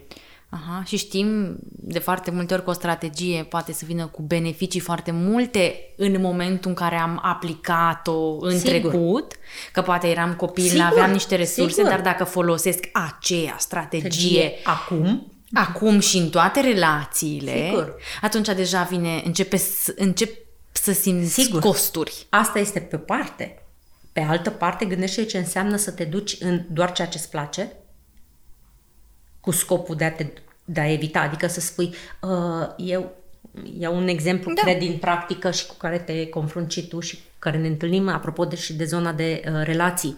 [0.50, 4.80] Aha, și știm de foarte multe ori că o strategie poate să vină cu beneficii
[4.80, 8.70] foarte multe în momentul în care am aplicat-o în Sigur.
[8.91, 9.34] trecut,
[9.74, 11.89] că poate eram copil, Sigur, aveam niște resurse, sigur.
[11.89, 17.95] dar dacă folosesc aceea strategie Strategie acum, acum și în toate relațiile, Sigur.
[18.21, 20.37] atunci deja vine, începe să, încep
[20.71, 21.61] să simți Sigur.
[21.61, 22.25] costuri.
[22.29, 23.55] asta este pe parte.
[24.11, 27.71] Pe altă parte, gândește ce înseamnă să te duci în doar ceea ce-ți place,
[29.39, 30.27] cu scopul de a, te,
[30.65, 33.15] de a evita, adică să spui, uh, eu
[33.79, 34.61] iau un exemplu, Da.
[34.61, 34.61] da.
[34.61, 38.09] cred, din practică și cu care te confrunți și tu și cu care ne întâlnim,
[38.09, 40.17] apropo de, și de zona de uh, relații.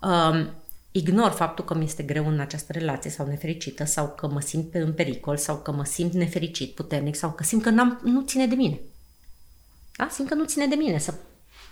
[0.00, 0.46] Uh,
[0.90, 4.70] ignor faptul că mi este greu în această relație sau nefericită sau că mă simt
[4.70, 8.22] pe în pericol sau că mă simt nefericit puternic sau că simt că n-am, nu
[8.22, 8.80] ține de mine.
[9.96, 10.08] Da?
[10.10, 11.14] Simt că nu ține de mine să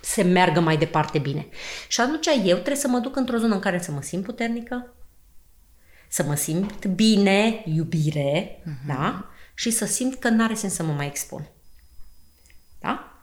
[0.01, 1.47] se meargă mai departe bine.
[1.87, 4.93] Și atunci eu trebuie să mă duc într-o zonă în care să mă simt puternică,
[6.07, 8.87] să mă simt bine, iubire, uh-huh.
[8.87, 9.25] da?
[9.53, 11.49] Și să simt că n-are sens să mă mai expun.
[12.79, 13.21] Da?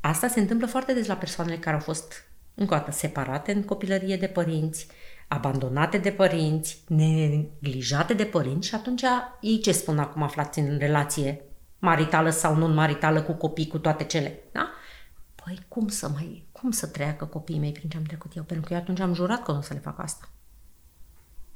[0.00, 3.62] Asta se întâmplă foarte des la persoanele care au fost, încă o dată, separate în
[3.62, 4.86] copilărie de părinți,
[5.32, 9.02] abandonate de părinți, neglijate de părinți și atunci
[9.40, 11.44] ei ce spun acum aflați în relație
[11.78, 14.70] maritală sau non-maritală cu copii, cu toate cele, da?
[15.44, 18.42] Păi cum să mai, cum să treacă copiii mei prin ce am trecut eu?
[18.42, 20.28] Pentru că eu atunci am jurat că nu o să le fac asta.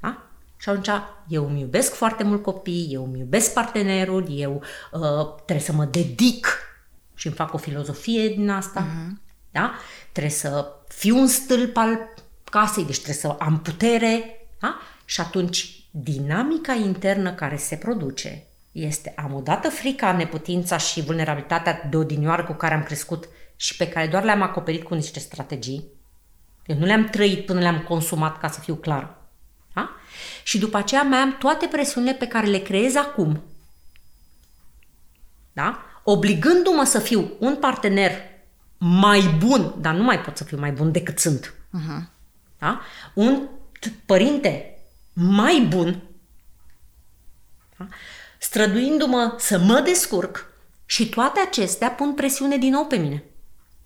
[0.01, 0.23] Da?
[0.57, 0.89] Și atunci
[1.29, 4.63] eu îmi iubesc foarte mult copii, eu îmi iubesc partenerul, eu
[4.93, 6.47] uh, trebuie să mă dedic
[7.15, 8.87] și îmi fac o filozofie din asta.
[8.87, 9.25] Uh-huh.
[9.51, 9.75] Da?
[10.13, 11.99] Trebuie să fiu un stâlp al
[12.57, 14.41] casei, deci trebuie să am putere.
[14.61, 14.79] Da?
[15.05, 21.97] Și atunci dinamica internă care se produce este am odată frica, neputința și vulnerabilitatea de
[21.97, 25.85] odinioară cu care am crescut și pe care doar le-am acoperit cu niște strategii.
[26.67, 29.17] Eu nu le-am trăit până le-am consumat, ca să fiu clar.
[29.75, 29.91] Da?
[30.45, 33.43] Și după aceea mai am toate presiunile pe care le creez acum.
[35.53, 35.83] Da?
[36.05, 38.13] Obligându-mă să fiu un partener
[38.79, 41.55] mai bun, dar nu mai pot să fiu mai bun decât sunt.
[41.55, 42.16] Uh-huh.
[42.59, 42.81] Da?
[43.15, 43.49] Un
[43.87, 44.79] t- părinte
[45.13, 46.03] mai bun,
[47.79, 47.87] da?
[48.39, 50.47] străduindu-mă să mă descurc
[50.87, 53.25] și toate acestea pun presiune din nou pe mine.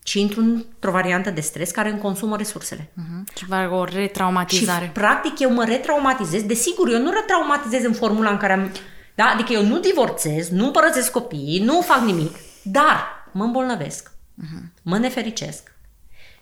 [0.04, 2.92] Și intru într-o variantă de stres care îmi consumă resursele.
[2.92, 3.34] Uh-huh.
[3.34, 4.84] Ceva, o retraumatizare.
[4.84, 6.42] Și practic eu mă retraumatizez.
[6.42, 8.72] Desigur, eu nu retraumatizez în formula în care am...
[9.14, 9.24] Da?
[9.24, 14.82] Adică eu nu divorțez, nu împărățesc copiii, nu fac nimic, dar mă îmbolnăvesc, uh-huh.
[14.82, 15.74] mă nefericesc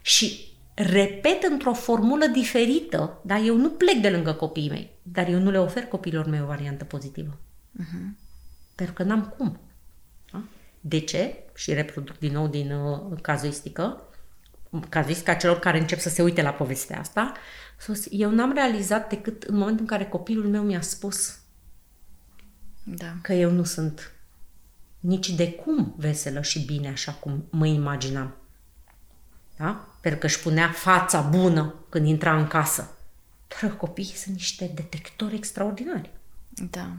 [0.01, 0.48] și
[0.79, 5.51] repet într-o formulă diferită, dar eu nu plec de lângă copiii mei, dar eu nu
[5.51, 7.39] le ofer copiilor mei o variantă pozitivă.
[7.81, 8.17] Uh-huh.
[8.75, 9.61] Pentru că n-am cum.
[10.33, 10.43] Da?
[10.81, 11.45] De ce?
[11.55, 14.03] Și reproduc din nou din uh, cazuistică,
[14.89, 17.33] cazuistica celor care încep să se uite la povestea asta,
[17.79, 21.39] sus, eu n-am realizat decât în momentul în care copilul meu mi-a spus
[22.85, 23.15] Da.
[23.23, 24.13] că eu nu sunt
[25.01, 28.35] nici de cum veselă și bine așa cum mă imaginam.
[29.57, 29.88] Da?
[30.01, 32.97] Pentru că își punea fața bună când intra în casă.
[33.61, 36.11] Dar copiii sunt niște detectori extraordinari.
[36.49, 36.91] Da.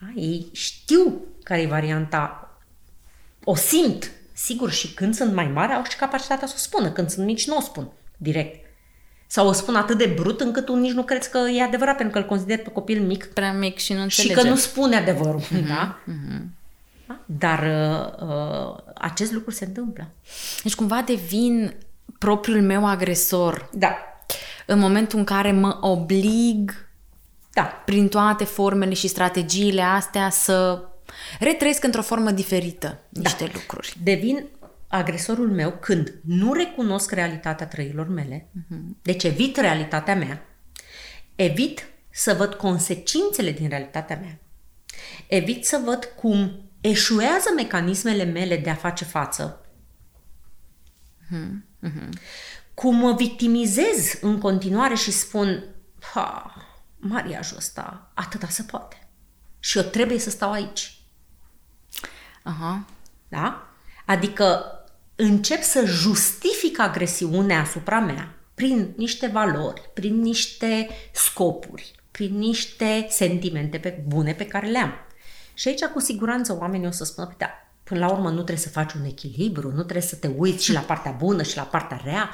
[0.00, 0.06] Da?
[0.14, 2.50] Ei știu care e varianta,
[3.44, 7.10] o simt, sigur, și când sunt mai mari au și capacitatea să o spună, când
[7.10, 8.68] sunt mici nu o spun direct.
[9.26, 12.14] Sau o spun atât de brut încât tu nici nu crezi că e adevărat, pentru
[12.14, 14.34] că îl consider pe copil mic Prea mic și nu și înțelege.
[14.34, 15.40] că nu spune adevărul.
[15.40, 15.98] Uh-huh, da?
[16.02, 16.42] Uh-huh.
[17.06, 17.20] da?
[17.26, 20.08] Dar uh, uh, acest lucru se întâmplă.
[20.62, 21.74] Deci cumva devin
[22.18, 23.96] propriul meu agresor Da.
[24.66, 26.88] în momentul în care mă oblig
[27.52, 27.62] Da.
[27.62, 30.84] prin toate formele și strategiile astea să
[31.40, 33.50] retrăiesc într-o formă diferită niște da.
[33.54, 33.96] lucruri.
[34.02, 34.46] Devin
[34.88, 39.02] agresorul meu când nu recunosc realitatea trăilor mele, uh-huh.
[39.02, 40.46] deci evit realitatea mea,
[41.34, 44.38] evit să văd consecințele din realitatea mea,
[45.28, 49.64] evit să văd cum eșuează mecanismele mele de a face față,
[51.24, 51.68] uh-huh.
[52.74, 55.64] Cum mă victimizez în continuare și spun,
[56.14, 56.54] ha,
[56.96, 59.08] mariajul ăsta, atâta se poate.
[59.58, 61.00] Și eu trebuie să stau aici.
[62.42, 62.84] Aha.
[63.28, 63.68] Da?
[64.06, 64.64] Adică
[65.16, 73.78] încep să justific agresiune asupra mea prin niște valori, prin niște scopuri, prin niște sentimente
[73.78, 74.92] pe, bune pe care le am.
[75.54, 78.56] Și aici, cu siguranță, oamenii o să spună, păi da, până la urmă nu trebuie
[78.56, 81.62] să faci un echilibru, nu trebuie să te uiți și la partea bună și la
[81.62, 82.30] partea rea.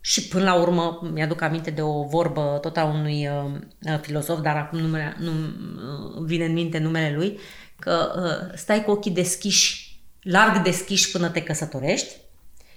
[0.00, 4.40] Și până la urmă, mi-aduc aminte de o vorbă tot a unui uh, uh filozof,
[4.40, 7.38] dar acum numele, nu uh, vine în minte numele lui,
[7.78, 12.16] că uh, stai cu ochii deschiși, larg deschiși până te căsătorești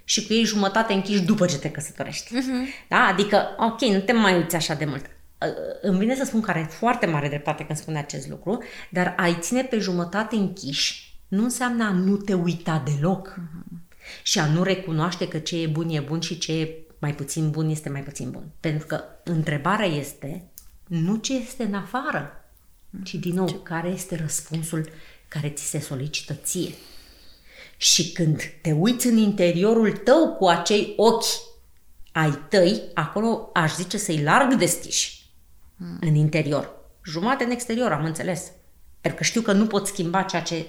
[0.04, 2.36] și cu ei jumătate închiși după ce te căsătorești.
[2.36, 2.88] Uh-huh.
[2.90, 2.98] Da?
[2.98, 5.06] Adică, ok, nu te mai uiți așa de mult.
[5.06, 5.48] Uh,
[5.82, 9.38] îmi vine să spun că are foarte mare dreptate când spune acest lucru, dar ai
[9.40, 13.78] ține pe jumătate închiși nu înseamnă a nu te uita deloc uh-huh.
[14.24, 17.50] și a nu recunoaște că ce e bun e bun și ce e mai puțin
[17.50, 18.44] bun este mai puțin bun.
[18.60, 20.52] Pentru că întrebarea este
[20.88, 22.32] nu ce este în afară,
[23.04, 24.90] ci din nou, care este răspunsul
[25.28, 26.74] care ți se solicită ție.
[27.78, 31.26] Și când te uiți în interiorul tău cu acei ochi
[32.12, 35.30] ai tăi, acolo aș zice să-i larg deschiși
[35.76, 35.98] mm.
[36.02, 36.76] în interior.
[37.04, 38.52] Jumate în exterior, am înțeles.
[39.02, 40.66] Pentru că știu că nu pot schimba ceea ce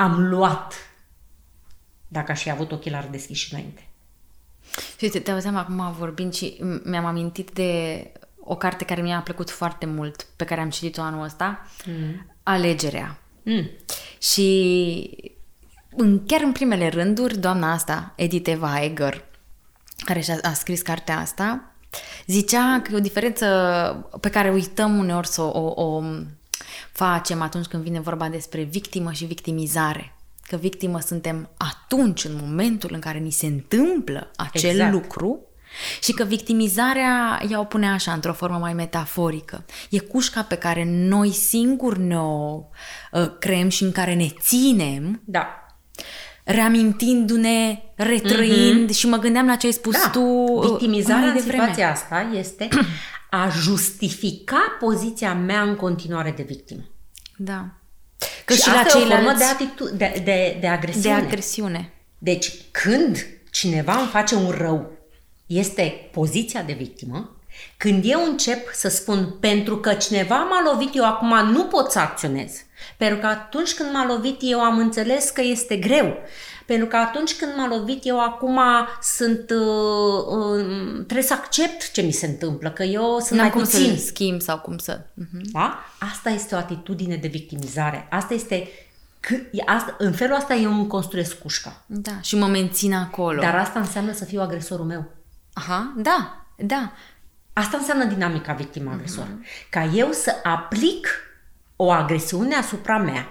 [0.00, 0.74] am luat
[2.08, 3.88] dacă aș fi avut ochii larg deschiși înainte.
[4.70, 8.04] Și uite, te auzeam acum vorbind și mi-am amintit de
[8.40, 12.26] o carte care mi-a plăcut foarte mult, pe care am citit-o anul ăsta, mm.
[12.42, 13.18] Alegerea.
[13.42, 13.70] Mm.
[14.18, 15.30] Și
[15.96, 19.24] în, chiar în primele rânduri, doamna asta, Edith Eva Eger,
[20.04, 21.72] care și-a a scris cartea asta,
[22.26, 23.46] zicea că e o diferență
[24.20, 26.02] pe care uităm uneori să o, o, o
[26.92, 30.14] facem atunci când vine vorba despre victimă și victimizare.
[30.42, 34.92] Că victimă suntem atunci, în momentul în care ni se întâmplă acel exact.
[34.92, 35.44] lucru
[36.02, 39.64] și că victimizarea, ea o pune așa, într-o formă mai metaforică.
[39.90, 42.62] E cușca pe care noi singuri ne-o
[43.12, 45.22] uh, creăm și în care ne ținem.
[45.24, 45.46] Da
[46.44, 48.96] reamintindu-ne, retrăind mm-hmm.
[48.96, 50.10] și mă gândeam la ce ai spus da.
[50.10, 52.68] tu uh, Victimizarea în situația asta este
[53.30, 56.82] a justifica poziția mea în continuare de victimă.
[57.36, 57.68] Da.
[58.44, 58.98] Că și, și la ceilalți...
[58.98, 61.16] e o formă de, atitu- de, de, de agresiune.
[61.16, 61.92] De agresiune.
[62.18, 64.90] Deci când cineva îmi face un rău,
[65.46, 67.36] este poziția de victimă,
[67.76, 71.98] când eu încep să spun pentru că cineva m-a lovit, eu acum nu pot să
[71.98, 72.52] acționez.
[72.96, 76.16] Pentru că atunci când m-a lovit, eu am înțeles că este greu.
[76.66, 78.60] Pentru că atunci când m-a lovit, eu acum
[79.02, 83.50] sunt, uh, uh, trebuie să accept ce mi se întâmplă, că eu sunt N-am mai
[83.50, 83.96] cum puțin.
[83.96, 85.00] să schimb sau cum să...
[85.00, 85.50] Uh-huh.
[85.52, 85.84] Da?
[86.12, 88.06] Asta este o atitudine de victimizare.
[88.10, 88.68] Asta este
[89.66, 91.82] Asta, în felul asta eu îmi construiesc cușca.
[91.86, 93.40] Da, și mă mențin acolo.
[93.40, 95.04] Dar asta înseamnă să fiu agresorul meu.
[95.52, 96.92] Aha, da, da.
[97.52, 99.26] Asta înseamnă dinamica victimă-agresor.
[99.26, 99.68] Uh-huh.
[99.70, 101.08] Ca eu să aplic
[101.76, 103.28] o agresiune asupra mea.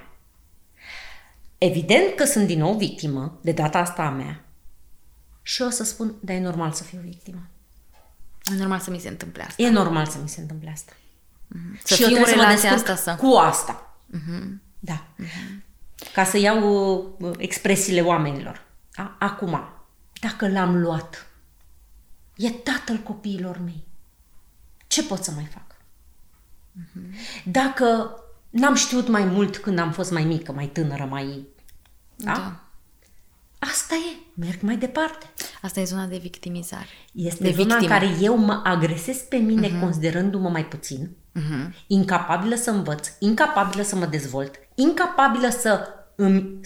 [1.58, 4.44] Evident că sunt din nou victimă, de data asta a mea.
[5.42, 7.50] Și o să spun, dar e normal să fiu victimă.
[8.52, 9.62] E normal să mi se întâmple asta.
[9.62, 10.92] E normal să mi se întâmple asta.
[10.94, 11.82] Uh-huh.
[11.84, 13.16] Să și fiu eu în relația asta să...
[13.16, 13.98] cu asta.
[14.16, 14.44] Uh-huh.
[14.80, 15.08] Da.
[15.24, 15.64] Uh-huh.
[16.14, 18.66] Ca să iau uh, expresiile oamenilor.
[18.94, 19.60] A, acum,
[20.22, 21.28] dacă l-am luat,
[22.36, 23.88] e tatăl copiilor mei.
[24.90, 25.76] Ce pot să mai fac?
[26.82, 27.16] Uh-huh.
[27.44, 28.20] Dacă
[28.50, 31.48] n-am știut mai mult când am fost mai mică, mai tânără, mai...
[32.16, 32.32] Da?
[32.34, 32.60] da.
[33.60, 34.18] Asta e.
[34.34, 35.26] Merg mai departe.
[35.62, 36.88] Asta e zona de victimizare.
[37.14, 37.94] Este de zona victimă.
[37.94, 39.80] în care eu mă agresez pe mine uh-huh.
[39.80, 41.86] considerându-mă mai puțin, uh-huh.
[41.88, 46.60] incapabilă să învăț, incapabilă să mă dezvolt, incapabilă să îmi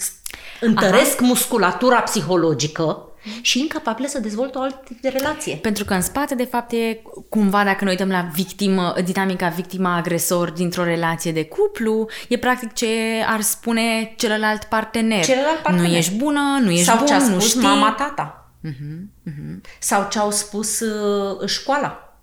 [0.62, 1.26] întăresc Aha.
[1.26, 5.56] musculatura psihologică și incapabilă să dezvolte o altă tip de relație.
[5.56, 10.52] Pentru că în spate, de fapt, e cumva, dacă ne uităm la victimă, dinamica victima-agresor
[10.52, 15.26] dintr-o relație de cuplu, e practic ce ar spune celălalt partener.
[15.26, 15.90] Celălalt partener.
[15.90, 17.62] Nu ești bună, nu ești Sau bun, ce a spus nu știi.
[17.62, 18.52] mama, tata.
[18.68, 19.62] Uh-huh, uh-huh.
[19.80, 22.18] Sau ce au spus uh, școala.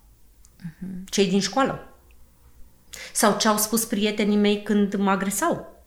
[0.61, 1.05] Uh-huh.
[1.11, 1.85] Cei din școală.
[3.13, 5.83] Sau ce au spus prietenii mei când mă agresau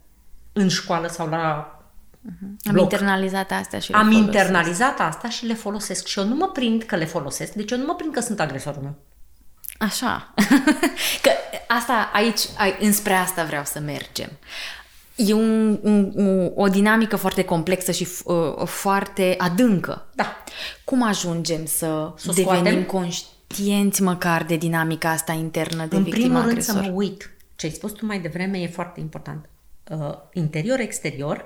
[0.54, 1.73] în școală sau la
[2.30, 2.70] Uh-huh.
[2.70, 4.26] Am internalizat asta și le Am folosesc.
[4.26, 6.06] internalizat asta și le folosesc.
[6.08, 8.40] Și eu nu mă prind că le folosesc, deci eu nu mă prind că sunt
[8.40, 8.96] agresorul meu.
[9.78, 10.34] Așa.
[11.24, 11.30] că
[11.68, 12.40] asta aici,
[12.80, 14.30] înspre asta vreau să mergem.
[15.16, 16.14] E un, un,
[16.56, 20.06] o dinamică foarte complexă și uh, foarte adâncă.
[20.16, 20.44] Da.
[20.84, 22.84] Cum ajungem să S-o devenim scoatem?
[22.84, 26.76] conștienți măcar de dinamica asta internă de În victimă primul rând agresor?
[26.76, 27.32] să mă uit.
[27.56, 29.50] Ce ai spus tu mai devreme e foarte important.
[29.90, 31.46] Uh, interior-exterior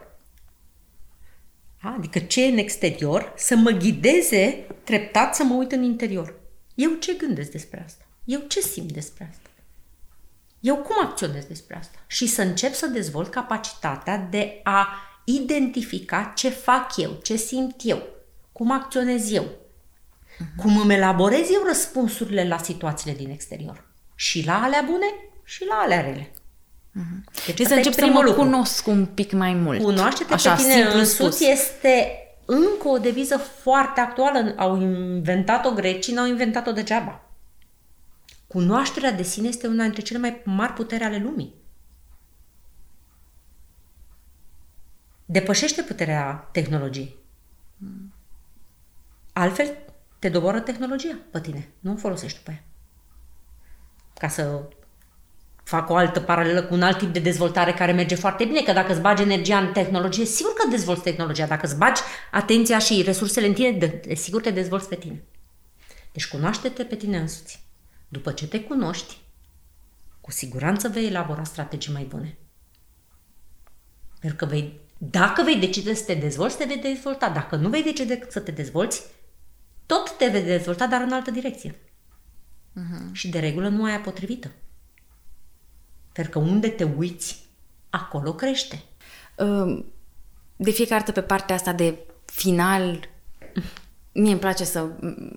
[1.88, 1.94] da?
[1.98, 6.40] Adică ce e în exterior, să mă ghideze treptat să mă uit în interior.
[6.76, 8.06] Eu ce gândesc despre asta?
[8.24, 9.50] Eu ce simt despre asta?
[10.60, 11.98] Eu cum acționez despre asta?
[12.08, 14.88] Și să încep să dezvolt capacitatea de a
[15.26, 18.04] identifica ce fac eu, ce simt eu,
[18.52, 20.56] cum acționez eu, uh-huh.
[20.56, 23.86] cum îmi elaborez eu răspunsurile la situațiile din exterior.
[24.16, 25.06] Și la alea bune
[25.44, 26.32] și la alea rele.
[26.98, 27.46] Uh-huh.
[27.46, 28.42] Deci, deci să încep să mă lucru.
[28.42, 29.82] cunosc un pic mai mult.
[29.82, 34.54] Cunoaște-te Așa, pe tine însuți este încă o deviză foarte actuală.
[34.58, 37.22] Au inventat-o grecii, n-au inventat-o degeaba.
[38.48, 41.54] Cunoașterea de sine este una dintre cele mai mari putere ale lumii.
[45.26, 47.16] Depășește puterea tehnologiei.
[49.34, 49.78] Altfel,
[50.20, 51.70] te doboră tehnologia pe tine.
[51.80, 52.64] Nu o folosești după ea.
[54.20, 54.62] Ca să
[55.68, 58.74] fac o altă paralelă cu un alt tip de dezvoltare care merge foarte bine, că
[58.74, 61.46] dacă îți bagi energia în tehnologie, sigur că dezvolți tehnologia.
[61.46, 62.02] Dacă îți bagi
[62.32, 65.24] atenția și resursele în tine, de, sigur te dezvolți pe tine.
[66.12, 67.66] Deci cunoaște-te pe tine însuți.
[68.08, 69.18] După ce te cunoști,
[70.22, 72.38] cu siguranță vei elabora strategii mai bune.
[74.20, 77.30] Pentru că vei, dacă vei decide să te dezvolți, te vei dezvolta.
[77.30, 79.04] Dacă nu vei decide să te dezvolți,
[79.86, 81.72] tot te vei dezvolta, dar în altă direcție.
[81.72, 83.12] Uh-huh.
[83.12, 84.52] Și de regulă nu aia potrivită.
[86.18, 87.38] Pentru că unde te uiți,
[87.90, 88.84] acolo crește.
[90.56, 91.96] De fiecare dată pe partea asta de
[92.26, 93.10] final,
[94.12, 94.86] mie îmi place să...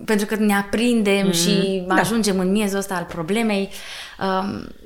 [0.05, 1.95] pentru că ne aprindem mm, și da.
[1.95, 3.69] ajungem în miezul ăsta al problemei,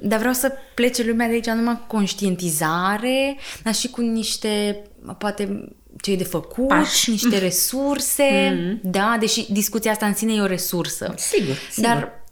[0.01, 4.81] dar vreau să plece lumea de aici numai cu conștientizare, dar și cu niște,
[5.17, 7.09] poate, ce e de făcut, Pași.
[7.09, 8.79] niște resurse, mm.
[8.91, 11.13] da, deși discuția asta în sine e o resursă.
[11.17, 11.89] Sigur, sigur.
[11.89, 12.24] Dar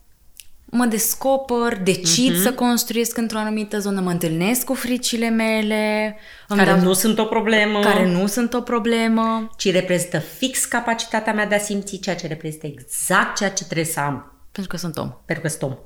[0.73, 2.43] mă descoper, decid uh-huh.
[2.43, 6.15] să construiesc într-o anumită zonă, mă întâlnesc cu fricile mele.
[6.47, 7.79] Care dau, nu sunt o problemă.
[7.79, 9.49] Care nu sunt o problemă.
[9.57, 13.85] Ci reprezintă fix capacitatea mea de a simți ceea ce reprezintă exact ceea ce trebuie
[13.85, 14.47] să am.
[14.51, 15.13] Pentru că sunt om.
[15.25, 15.77] Pentru că sunt om.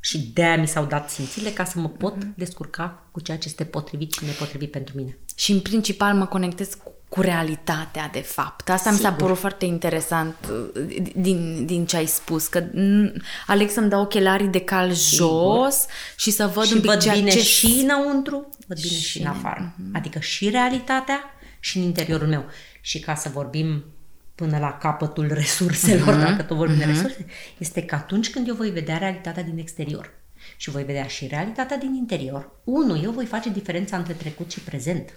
[0.00, 2.34] Și de-aia mi s-au dat simțile ca să mă pot uh-huh.
[2.34, 5.18] descurca cu ceea ce este potrivit și nepotrivit pentru mine.
[5.36, 8.70] Și în principal mă conectez cu cu realitatea, de fapt.
[8.70, 9.06] Asta Sigur.
[9.06, 10.84] mi s-a părut foarte interesant uh,
[11.16, 12.64] din, din ce ai spus, că
[13.46, 15.28] aleg să-mi dau ochelarii de cal Sigur.
[15.28, 15.86] jos
[16.16, 17.42] și să văd și un pic văd ceea bine ce...
[17.42, 19.74] și înăuntru, văd bine și, și în afară.
[19.74, 19.92] Uh-huh.
[19.92, 21.20] Adică și realitatea
[21.60, 22.44] și în interiorul meu.
[22.80, 23.84] Și ca să vorbim
[24.34, 26.28] până la capătul resurselor, uh-huh.
[26.28, 26.84] dacă tot vorbim uh-huh.
[26.84, 27.26] de resurse,
[27.58, 30.10] este că atunci când eu voi vedea realitatea din exterior
[30.56, 34.60] și voi vedea și realitatea din interior, unu, eu voi face diferența între trecut și
[34.60, 35.12] prezent.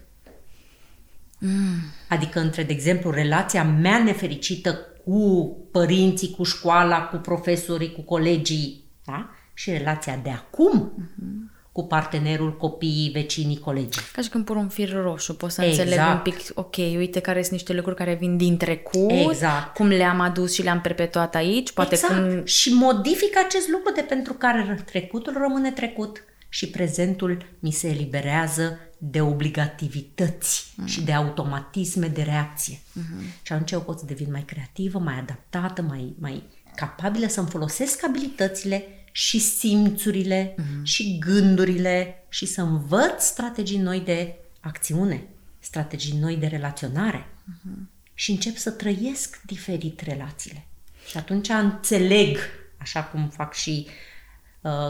[1.37, 1.79] Mm.
[2.07, 8.83] Adică între, de exemplu, relația mea nefericită cu părinții, cu școala, cu profesorii, cu colegii,
[9.05, 9.29] da?
[9.53, 11.71] și relația de acum mm-hmm.
[11.71, 14.01] cu partenerul, copiii, vecinii, colegii.
[14.13, 15.89] Ca și când pur un fir roșu, poți să exact.
[15.89, 19.73] înțeleg un pic, ok, uite care sunt niște lucruri care vin din trecut, exact.
[19.73, 22.13] cum le-am adus și le-am perpetuat aici, poate exact.
[22.13, 22.45] cum...
[22.45, 28.79] Și modific acest lucru de pentru care trecutul rămâne trecut și prezentul mi se eliberează
[28.97, 30.85] de obligativități mm.
[30.85, 32.77] și de automatisme de reacție.
[32.77, 33.41] Mm-hmm.
[33.41, 36.43] Și atunci eu pot să devin mai creativă, mai adaptată, mai, mai
[36.75, 40.83] capabilă să-mi folosesc abilitățile și simțurile mm-hmm.
[40.83, 45.27] și gândurile și să învăț strategii noi de acțiune,
[45.59, 48.11] strategii noi de relaționare mm-hmm.
[48.13, 50.67] și încep să trăiesc diferit relațiile.
[51.09, 52.37] Și atunci înțeleg,
[52.77, 53.91] așa cum fac și uh,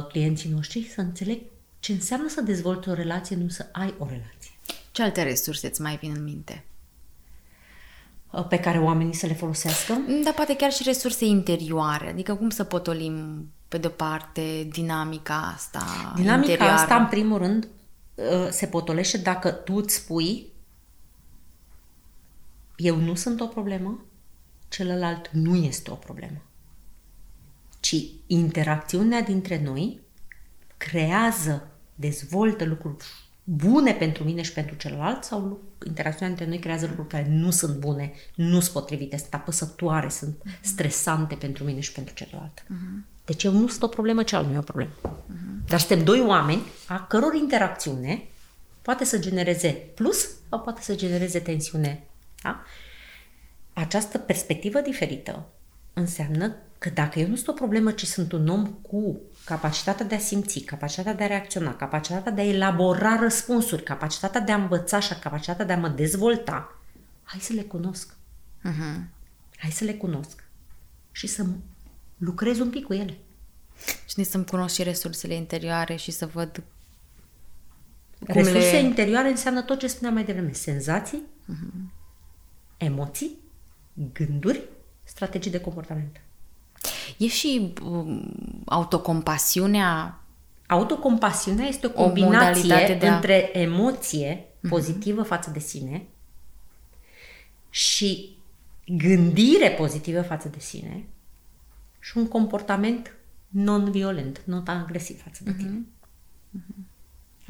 [0.10, 1.42] clienții noștri, să înțeleg
[1.80, 4.52] ce înseamnă să dezvolți o relație, nu să ai o relație.
[4.92, 6.66] Ce alte resurse îți mai vin în minte?
[8.32, 9.94] Uh, pe care oamenii să le folosească?
[10.24, 12.10] Da, poate chiar și resurse interioare.
[12.10, 16.82] Adică cum să potolim, pe de-o parte, dinamica asta Dinamica interioară?
[16.82, 17.68] asta, în primul rând,
[18.16, 20.56] uh, se potolește dacă tu îți spui
[22.78, 24.06] eu nu sunt o problemă,
[24.68, 26.42] celălalt nu este o problemă.
[27.88, 30.00] Ci interacțiunea dintre noi
[30.78, 33.06] creează, dezvoltă lucruri
[33.44, 37.78] bune pentru mine și pentru celălalt sau interacțiunea între noi creează lucruri care nu sunt
[37.78, 40.62] bune, nu sunt potrivite, sunt apăsătoare, sunt uh-huh.
[40.62, 42.64] stresante pentru mine și pentru celălalt.
[42.64, 43.06] Uh-huh.
[43.26, 44.94] Deci eu nu sunt o problemă, celălalt nu e o problemă.
[45.00, 45.68] Uh-huh.
[45.68, 48.24] Dar suntem doi oameni a căror interacțiune
[48.82, 52.04] poate să genereze plus sau poate să genereze tensiune.
[52.44, 52.64] Da?
[53.74, 55.46] Această perspectivă diferită
[55.98, 60.16] înseamnă că dacă eu nu sunt o problemă, ci sunt un om cu capacitatea de
[60.16, 65.00] a simți, capacitatea de a reacționa, capacitatea de a elabora răspunsuri, capacitatea de a învăța
[65.00, 66.82] și capacitatea de a mă dezvolta,
[67.24, 68.14] hai să le cunosc.
[68.64, 69.00] Uh-huh.
[69.58, 70.43] Hai să le cunosc
[71.12, 71.45] și să
[72.18, 73.18] lucrez un pic cu ele.
[74.06, 76.64] Și să-mi cunosc și resursele interioare și să văd
[78.20, 78.80] cum Resurse le...
[78.80, 80.52] interioare înseamnă tot ce spuneam mai devreme.
[80.52, 81.91] Senzații, uh-huh.
[82.78, 83.38] emoții,
[84.14, 84.62] gânduri,
[85.08, 86.22] strategii de comportament.
[87.18, 88.34] E și um,
[88.66, 90.22] autocompasiunea?
[90.68, 93.16] Autocompasiunea este o combinație o de a...
[93.16, 94.70] între emoție mhm.
[94.70, 95.28] pozitivă uh-huh.
[95.28, 96.05] față de sine
[97.70, 98.38] și
[98.86, 101.05] gândire pozitivă față de sine
[101.99, 103.16] și un comportament
[103.47, 105.86] non-violent, non-agresiv față de tine.
[106.58, 106.88] Uh-huh.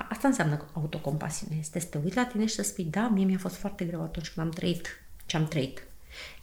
[0.09, 1.55] Asta înseamnă autocompasiune.
[1.59, 4.01] Este să te uiți la tine și să spui, da, mie mi-a fost foarte greu
[4.01, 4.87] atunci când am trăit
[5.25, 5.87] ce am trăit.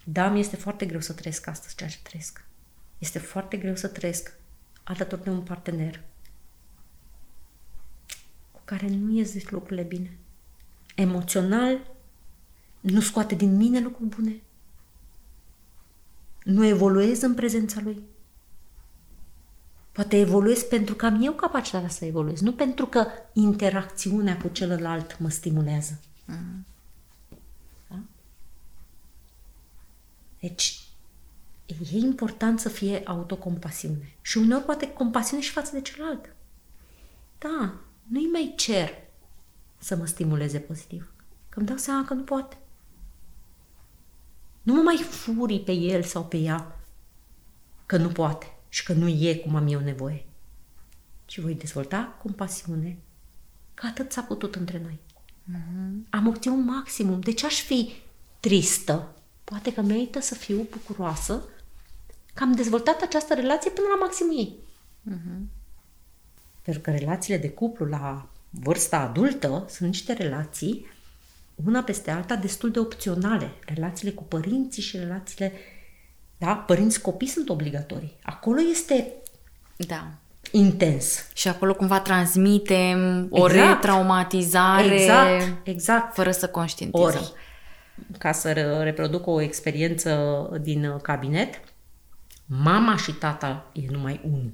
[0.04, 2.44] Da, mi este foarte greu să trăiesc astăzi ceea ce trăiesc.
[2.98, 4.32] Este foarte greu să trăiesc
[4.84, 6.02] alături de un partener
[8.52, 10.18] cu care nu ies lucrurile bine.
[10.94, 11.78] Emoțional
[12.80, 14.42] nu scoate din mine lucruri bune.
[16.44, 18.02] Nu evoluez în prezența lui.
[19.92, 25.18] Poate evoluez pentru că am eu capacitatea să evoluez, nu pentru că interacțiunea cu celălalt
[25.18, 26.00] mă stimulează.
[26.24, 26.66] Mm.
[30.44, 30.80] Deci,
[31.66, 34.16] e important să fie autocompasiune.
[34.20, 36.34] Și uneori poate compasiune și față de celălalt.
[37.38, 38.90] Da, nu-i mai cer
[39.78, 41.12] să mă stimuleze pozitiv.
[41.48, 42.58] Că îmi dau seama că nu poate.
[44.62, 46.80] Nu mă mai furii pe el sau pe ea
[47.86, 50.26] că nu poate și că nu e cum am eu nevoie.
[51.26, 52.98] Și voi dezvolta compasiune
[53.74, 55.00] că atât s-a putut între noi.
[55.52, 56.10] Uh-huh.
[56.10, 57.20] Am obținut maximum.
[57.20, 57.92] De ce aș fi
[58.40, 59.14] tristă?
[59.44, 61.42] Poate că merită să fiu bucuroasă
[62.34, 64.56] că am dezvoltat această relație până la maximul ei.
[65.10, 65.40] Uh-huh.
[66.62, 70.86] Pentru că relațiile de cuplu la vârsta adultă sunt niște relații
[71.64, 73.50] una peste alta destul de opționale.
[73.66, 75.52] Relațiile cu părinții și relațiile
[76.36, 76.54] da?
[76.54, 78.16] Părinți-copii sunt obligatorii.
[78.22, 79.12] Acolo este
[79.76, 80.06] da.
[80.50, 81.26] intens.
[81.34, 83.68] Și acolo cumva transmitem o exact.
[83.68, 86.14] retraumatizare exact, exact.
[86.14, 87.06] fără să conștientizăm.
[87.06, 87.32] Ori,
[88.18, 91.60] ca să reproduc o experiență din cabinet,
[92.46, 94.52] mama și tata e numai unul.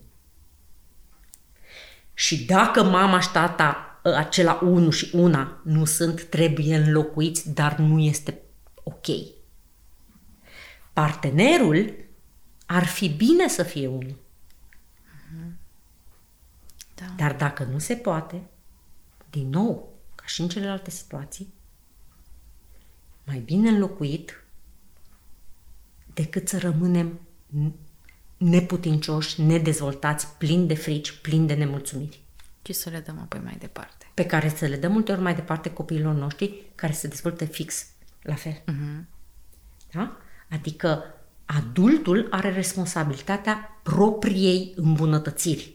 [2.15, 8.01] Și dacă mama și tata, acela unul și una, nu sunt, trebuie înlocuiți, dar nu
[8.01, 8.39] este
[8.83, 9.07] ok
[11.01, 11.95] partenerul
[12.67, 14.17] ar fi bine să fie unul.
[16.95, 17.05] Da.
[17.17, 18.43] Dar dacă nu se poate,
[19.31, 21.53] din nou, ca și în celelalte situații,
[23.31, 24.45] mai bine înlocuit
[26.15, 27.21] decât să rămânem
[28.37, 32.23] neputincioși, nedezvoltați, plini de frici, plini de nemulțumiri.
[32.63, 34.07] Și să le dăm apoi mai departe.
[34.15, 37.87] Pe care să le dăm multe ori mai departe copiilor noștri care se dezvoltă fix
[38.23, 38.53] la fel.
[38.53, 39.05] Uh-huh.
[39.93, 40.17] Da?
[40.51, 41.05] Adică
[41.45, 45.75] adultul are responsabilitatea propriei îmbunătățiri.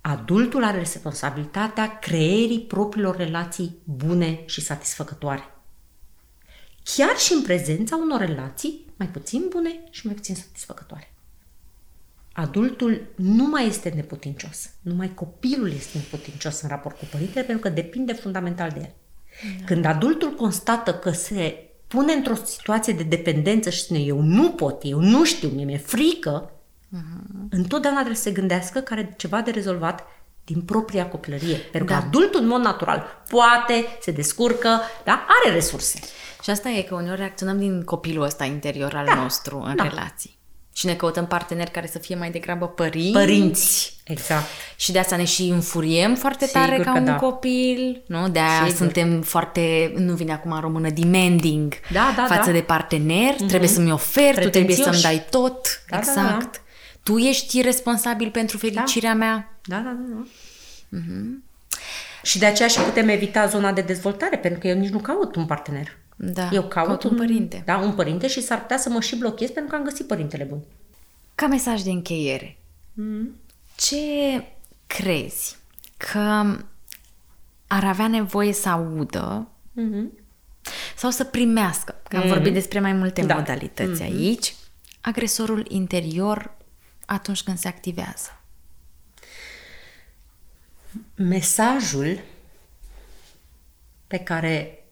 [0.00, 5.55] Adultul are responsabilitatea creierii propriilor relații bune și satisfăcătoare.
[6.94, 11.12] Chiar și în prezența unor relații mai puțin bune și mai puțin satisfăcătoare.
[12.32, 17.74] Adultul nu mai este neputincios, numai copilul este neputincios în raport cu părintele pentru că
[17.74, 18.94] depinde fundamental de el.
[19.58, 19.64] Da.
[19.64, 24.82] Când adultul constată că se pune într-o situație de dependență și spune eu nu pot,
[24.84, 27.48] eu nu știu, mie mi-e frică, uh-huh.
[27.50, 30.04] întotdeauna trebuie să se gândească că are ceva de rezolvat
[30.46, 31.56] din propria copilărie.
[31.56, 31.98] Pentru da.
[31.98, 35.26] că adultul, în mod natural, poate, se descurcă, da?
[35.42, 35.98] are resurse.
[36.42, 39.14] Și asta e că uneori reacționăm din copilul ăsta interior al da.
[39.14, 39.82] nostru în da.
[39.82, 40.34] relații.
[40.72, 43.12] Și ne căutăm parteneri care să fie mai degrabă părinți.
[43.12, 44.46] Părinți, exact.
[44.76, 47.14] Și de asta ne și înfuriem foarte Sigur tare ca un da.
[47.14, 48.28] copil, nu?
[48.28, 48.76] De aia Sigur.
[48.76, 52.52] suntem foarte, nu vine acum în română, demanding da, da, față da.
[52.52, 53.34] de partener.
[53.34, 53.48] Mm-hmm.
[53.48, 55.82] Trebuie să-mi oferi, tu trebuie să-mi dai tot.
[55.88, 56.16] Da, exact.
[56.16, 56.60] Da, da.
[57.06, 59.16] Tu ești responsabil pentru fericirea da.
[59.16, 59.58] mea.
[59.64, 60.14] Da, da, da.
[60.14, 60.26] da.
[60.98, 61.44] Mm-hmm.
[62.22, 65.36] Și de aceea și putem evita zona de dezvoltare, pentru că eu nici nu caut
[65.36, 65.96] un partener.
[66.16, 67.62] Da, Eu caut, caut un, un părinte.
[67.64, 70.44] Da, un părinte și s-ar putea să mă și blochez pentru că am găsit părintele
[70.44, 70.58] bun.
[71.34, 72.58] Ca mesaj de încheiere,
[72.92, 73.36] mm.
[73.76, 73.96] ce
[74.86, 75.56] crezi
[75.96, 76.56] că
[77.66, 79.48] ar avea nevoie să audă
[79.80, 80.22] mm-hmm.
[80.96, 82.28] sau să primească, că am mm-hmm.
[82.28, 83.34] vorbit despre mai multe da.
[83.34, 84.06] modalități mm-hmm.
[84.06, 84.54] aici,
[85.00, 86.55] agresorul interior
[87.06, 88.40] atunci când se activează?
[91.14, 92.20] Mesajul
[94.06, 94.84] pe care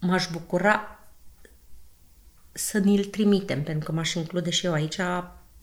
[0.00, 0.98] m-aș bucura
[2.52, 4.98] să ni-l trimitem, pentru că m-aș include și eu aici.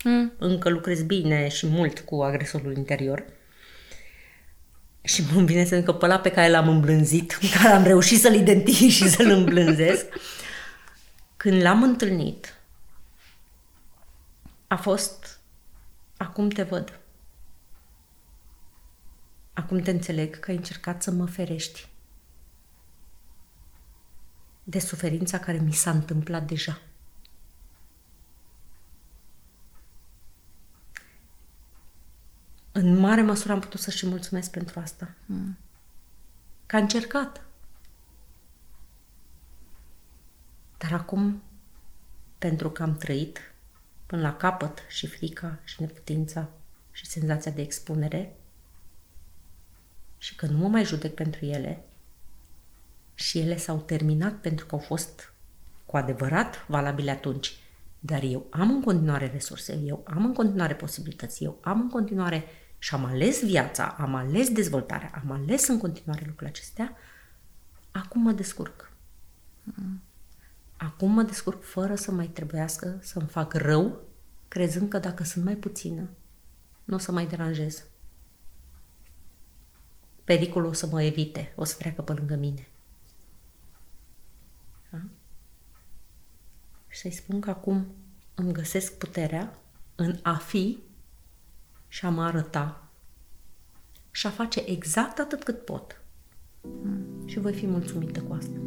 [0.03, 0.31] Mm.
[0.37, 3.25] Încă lucrez bine și mult cu agresorul interior.
[5.01, 8.33] Și mă vine să că pe ăla pe care l-am îmblânzit, care am reușit să-l
[8.33, 10.05] identific și să-l îmblânzesc,
[11.37, 12.55] când l-am întâlnit,
[14.67, 15.40] a fost
[16.21, 16.99] acum te văd.
[19.53, 21.89] Acum te înțeleg că ai încercat să mă ferești
[24.63, 26.81] de suferința care mi s-a întâmplat deja.
[32.71, 35.13] În mare măsură am putut să-și mulțumesc pentru asta.
[35.25, 35.57] Mm.
[36.65, 37.45] Că a încercat.
[40.77, 41.41] Dar acum
[42.37, 43.50] pentru că am trăit
[44.11, 46.49] până la capăt și frica și neputința
[46.91, 48.35] și senzația de expunere
[50.17, 51.83] și că nu mă mai judec pentru ele
[53.13, 55.33] și ele s-au terminat pentru că au fost
[55.85, 57.57] cu adevărat valabile atunci.
[57.99, 62.43] Dar eu am în continuare resurse, eu am în continuare posibilități, eu am în continuare
[62.77, 66.95] și am ales viața, am ales dezvoltarea, am ales în continuare lucrurile acestea,
[67.91, 68.91] acum mă descurc.
[70.81, 73.99] Acum mă descurc fără să mai trebuiască să-mi fac rău,
[74.47, 76.09] crezând că dacă sunt mai puțină,
[76.83, 77.83] nu o să mai deranjez.
[80.23, 82.67] Pericolul o să mă evite, o să treacă pe lângă mine.
[84.89, 84.99] Da?
[86.87, 87.87] Și să-i spun că acum
[88.35, 89.59] îmi găsesc puterea
[89.95, 90.79] în a fi
[91.87, 92.89] și a mă arăta
[94.11, 96.01] și a face exact atât cât pot.
[97.25, 98.59] Și voi fi mulțumită cu asta.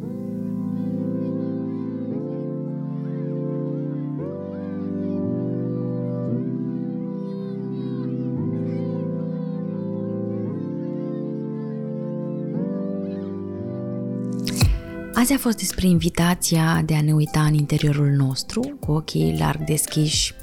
[15.25, 19.63] Azi a fost despre invitația de a ne uita în interiorul nostru, cu ochii larg
[19.63, 20.33] deschiși,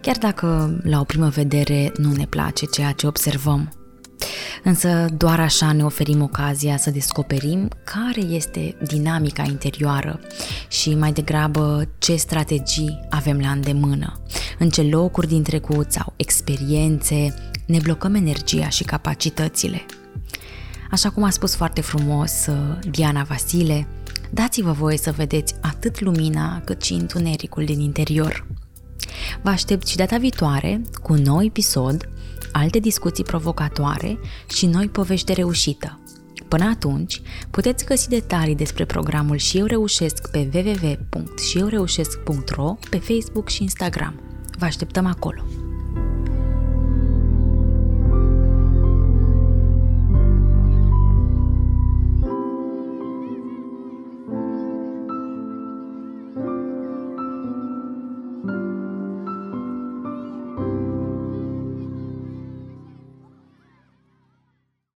[0.00, 3.72] chiar dacă la o primă vedere nu ne place ceea ce observăm.
[4.64, 10.20] Însă doar așa ne oferim ocazia să descoperim care este dinamica interioară
[10.68, 14.20] și mai degrabă ce strategii avem la îndemână,
[14.58, 17.34] în ce locuri din trecut sau experiențe
[17.66, 19.86] ne blocăm energia și capacitățile.
[20.90, 23.86] Așa cum a spus foarte frumos uh, Diana Vasile,
[24.30, 28.46] dați-vă voie să vedeți atât lumina cât și întunericul din interior.
[29.42, 32.08] Vă aștept și data viitoare cu un nou episod,
[32.52, 34.18] alte discuții provocatoare
[34.48, 35.98] și noi povești de reușită.
[36.48, 43.62] Până atunci, puteți găsi detalii despre programul Și eu reușesc pe www.șioreușesc.ro pe Facebook și
[43.62, 44.20] Instagram.
[44.58, 45.59] Vă așteptăm acolo!